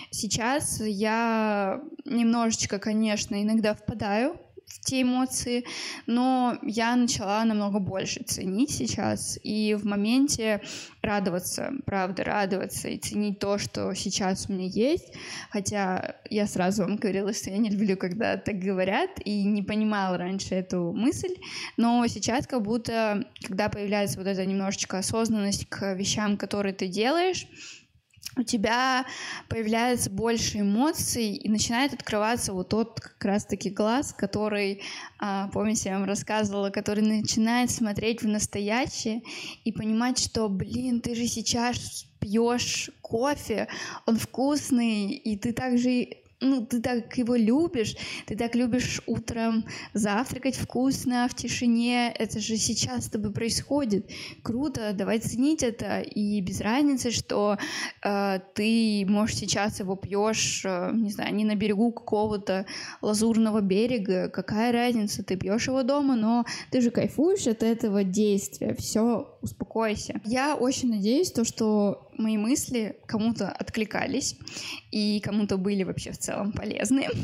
Сейчас 0.10 0.82
я 0.82 1.82
немножечко, 2.06 2.80
конечно, 2.80 3.41
иногда 3.41 3.75
впадаю 3.75 4.39
те 4.80 5.02
эмоции, 5.02 5.66
но 6.06 6.58
я 6.62 6.96
начала 6.96 7.44
намного 7.46 7.80
больше 7.80 8.24
ценить 8.24 8.72
сейчас 8.72 9.40
и 9.44 9.76
в 9.76 9.86
моменте 9.86 10.62
радоваться, 11.02 11.74
правда, 11.86 12.24
радоваться 12.24 12.90
и 12.90 12.98
ценить 12.98 13.40
то, 13.40 13.58
что 13.58 13.94
сейчас 13.94 14.50
у 14.50 14.54
меня 14.54 14.68
есть. 14.68 15.14
Хотя 15.50 16.16
я 16.30 16.48
сразу 16.48 16.84
вам 16.84 16.98
говорила, 16.98 17.34
что 17.34 17.50
я 17.50 17.58
не 17.58 17.70
люблю, 17.70 17.98
когда 17.98 18.38
так 18.38 18.60
говорят, 18.60 19.12
и 19.24 19.44
не 19.44 19.62
понимала 19.62 20.18
раньше 20.18 20.56
эту 20.56 20.92
мысль, 20.94 21.36
но 21.78 22.06
сейчас 22.08 22.48
как 22.48 22.62
будто, 22.62 23.26
когда 23.42 23.70
появляется 23.70 24.18
вот 24.18 24.28
эта 24.28 24.46
немножечко 24.46 24.98
осознанность 24.98 25.68
к 25.70 25.94
вещам, 25.94 26.38
которые 26.38 26.74
ты 26.74 26.88
делаешь, 26.88 27.48
тебя 28.46 29.06
появляется 29.50 30.10
больше 30.10 30.60
эмоций 30.60 31.34
и 31.34 31.50
начинает 31.50 31.94
открываться 31.94 32.54
вот 32.54 32.70
тот 32.70 33.00
как 33.00 33.24
раз-таки 33.24 33.70
глаз, 33.70 34.14
который, 34.14 34.82
а, 35.20 35.50
помните, 35.50 35.90
я 35.90 36.00
вам 36.00 36.08
рассказывала, 36.08 36.70
который 36.70 37.04
начинает 37.04 37.72
смотреть 37.72 38.22
в 38.22 38.28
настоящее 38.28 39.22
и 39.64 39.72
понимать, 39.72 40.20
что, 40.20 40.50
блин, 40.50 41.02
ты 41.02 41.16
же 41.16 41.28
сейчас 41.28 42.06
пьешь 42.20 42.90
кофе, 43.02 43.68
он 44.06 44.18
вкусный, 44.18 45.12
и 45.12 45.38
ты 45.38 45.54
также 45.54 46.08
ну, 46.41 46.65
ты 46.65 46.82
так 46.82 47.17
его 47.17 47.36
любишь, 47.36 47.95
ты 48.26 48.36
так 48.36 48.56
любишь 48.56 49.02
утром 49.06 49.65
завтракать 49.93 50.56
вкусно, 50.56 51.28
в 51.30 51.36
тишине, 51.36 52.13
это 52.17 52.39
же 52.39 52.58
сейчас 52.58 53.06
с 53.06 53.10
тобой 53.10 53.32
происходит. 53.32 54.10
Круто, 54.43 54.93
давай 54.93 55.19
ценить 55.19 55.63
это, 55.63 56.02
и 56.02 56.41
без 56.41 56.62
разницы, 56.62 57.12
что 57.12 57.58
э, 58.04 58.39
ты, 58.54 59.06
можешь 59.08 59.38
сейчас 59.38 59.80
его 59.80 59.95
пьешь, 59.95 60.63
э, 60.65 60.91
не 60.93 61.10
знаю, 61.10 61.34
не 61.34 61.45
на 61.45 61.56
берегу 61.56 61.91
какого-то 61.91 62.65
лазурного 63.02 63.62
берега, 63.62 64.30
какая 64.30 64.71
разница, 64.71 65.24
ты 65.24 65.38
пьешь 65.38 65.67
его 65.67 65.84
дома, 65.84 66.15
но 66.15 66.45
ты 66.71 66.82
же 66.82 66.91
кайфуешь 66.91 67.48
от 67.48 67.63
этого 67.63 68.04
действия, 68.04 68.76
все, 68.76 69.38
успокойся. 69.41 70.19
Я 70.26 70.56
очень 70.56 70.89
надеюсь, 70.89 71.32
то, 71.32 71.45
что 71.45 72.05
мои 72.17 72.38
мысли 72.38 72.97
кому-то 73.06 73.49
откликались 73.49 74.38
и 74.91 75.19
кому-то 75.23 75.58
были 75.58 75.84
вообще 75.84 76.12
в 76.12 76.17
целом 76.17 76.51
полезны. 76.51 77.08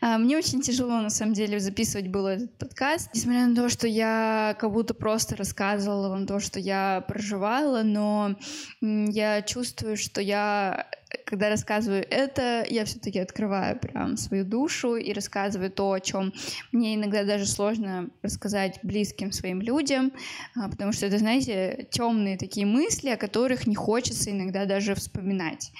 А, 0.00 0.18
мне 0.18 0.36
очень 0.36 0.60
тяжело, 0.60 1.00
на 1.00 1.10
самом 1.10 1.34
деле, 1.34 1.60
записывать 1.60 2.08
было 2.08 2.28
этот 2.28 2.58
подкаст, 2.58 3.10
несмотря 3.14 3.46
на 3.46 3.54
то, 3.54 3.68
что 3.68 3.86
я 3.86 4.56
как 4.58 4.72
будто 4.72 4.94
просто 4.94 5.36
рассказывала 5.36 6.08
вам 6.08 6.26
то, 6.26 6.40
что 6.40 6.58
я 6.58 7.04
проживала, 7.06 7.82
но 7.82 8.36
я 8.80 9.42
чувствую, 9.42 9.96
что 9.96 10.20
я 10.20 10.88
когда 11.32 11.48
рассказываю 11.48 12.04
это, 12.10 12.62
я 12.68 12.84
все-таки 12.84 13.18
открываю 13.18 13.78
прям 13.78 14.18
свою 14.18 14.44
душу 14.44 14.96
и 14.96 15.14
рассказываю 15.14 15.70
то, 15.70 15.90
о 15.90 15.98
чем 15.98 16.34
мне 16.72 16.94
иногда 16.94 17.24
даже 17.24 17.46
сложно 17.46 18.10
рассказать 18.20 18.78
близким 18.82 19.32
своим 19.32 19.62
людям, 19.62 20.12
а, 20.54 20.68
потому 20.68 20.92
что 20.92 21.06
это, 21.06 21.16
знаете, 21.16 21.88
темные 21.90 22.36
такие 22.36 22.66
мысли, 22.66 23.08
о 23.08 23.16
которых 23.16 23.66
не 23.66 23.74
хочется 23.74 24.30
иногда 24.30 24.66
даже 24.66 24.94
вспоминать. 24.94 25.72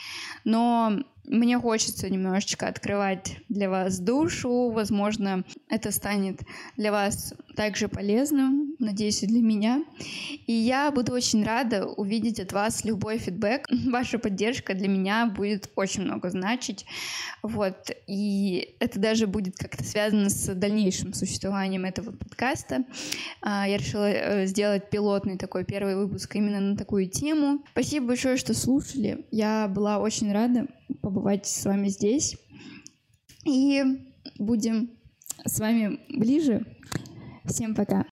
Но 0.44 1.02
мне 1.24 1.58
хочется 1.58 2.11
немножечко 2.11 2.66
открывать 2.66 3.37
для 3.48 3.70
вас 3.70 4.00
душу. 4.00 4.70
Возможно, 4.70 5.44
это 5.68 5.92
станет 5.92 6.40
для 6.76 6.90
вас 6.90 7.35
также 7.54 7.88
полезным, 7.88 8.74
надеюсь, 8.78 9.22
и 9.22 9.26
для 9.26 9.40
меня. 9.40 9.85
И 10.46 10.52
я 10.52 10.90
буду 10.90 11.12
очень 11.12 11.44
рада 11.44 11.87
увидеть 11.87 12.40
от 12.40 12.52
вас 12.52 12.85
любой 12.85 13.18
фидбэк. 13.18 13.68
Ваша 13.90 14.18
поддержка 14.18 14.74
для 14.74 14.88
меня 14.88 15.26
будет 15.26 15.70
очень 15.76 16.02
много 16.02 16.28
значить. 16.30 16.87
Вот. 17.42 17.90
И 18.08 18.74
это 18.80 18.98
даже 18.98 19.26
будет 19.26 19.56
как-то 19.56 19.85
связано 19.85 20.28
с 20.28 20.52
дальнейшим 20.54 21.12
существованием 21.12 21.85
этого 21.85 22.11
подкаста. 22.11 22.85
А, 23.40 23.68
я 23.68 23.76
решила 23.76 24.11
э, 24.11 24.46
сделать 24.46 24.90
пилотный 24.90 25.38
такой 25.38 25.64
первый 25.64 25.96
выпуск 25.96 26.35
именно 26.35 26.61
на 26.61 26.76
такую 26.76 27.08
тему. 27.08 27.62
Спасибо 27.72 28.08
большое, 28.08 28.37
что 28.37 28.54
слушали. 28.54 29.24
Я 29.30 29.68
была 29.68 29.98
очень 29.98 30.32
рада 30.32 30.66
побывать 31.01 31.47
с 31.47 31.64
вами 31.64 31.88
здесь. 31.88 32.37
И 33.45 33.83
будем 34.38 34.90
с 35.45 35.59
вами 35.59 36.01
ближе. 36.09 36.64
Всем 37.45 37.75
пока. 37.75 38.07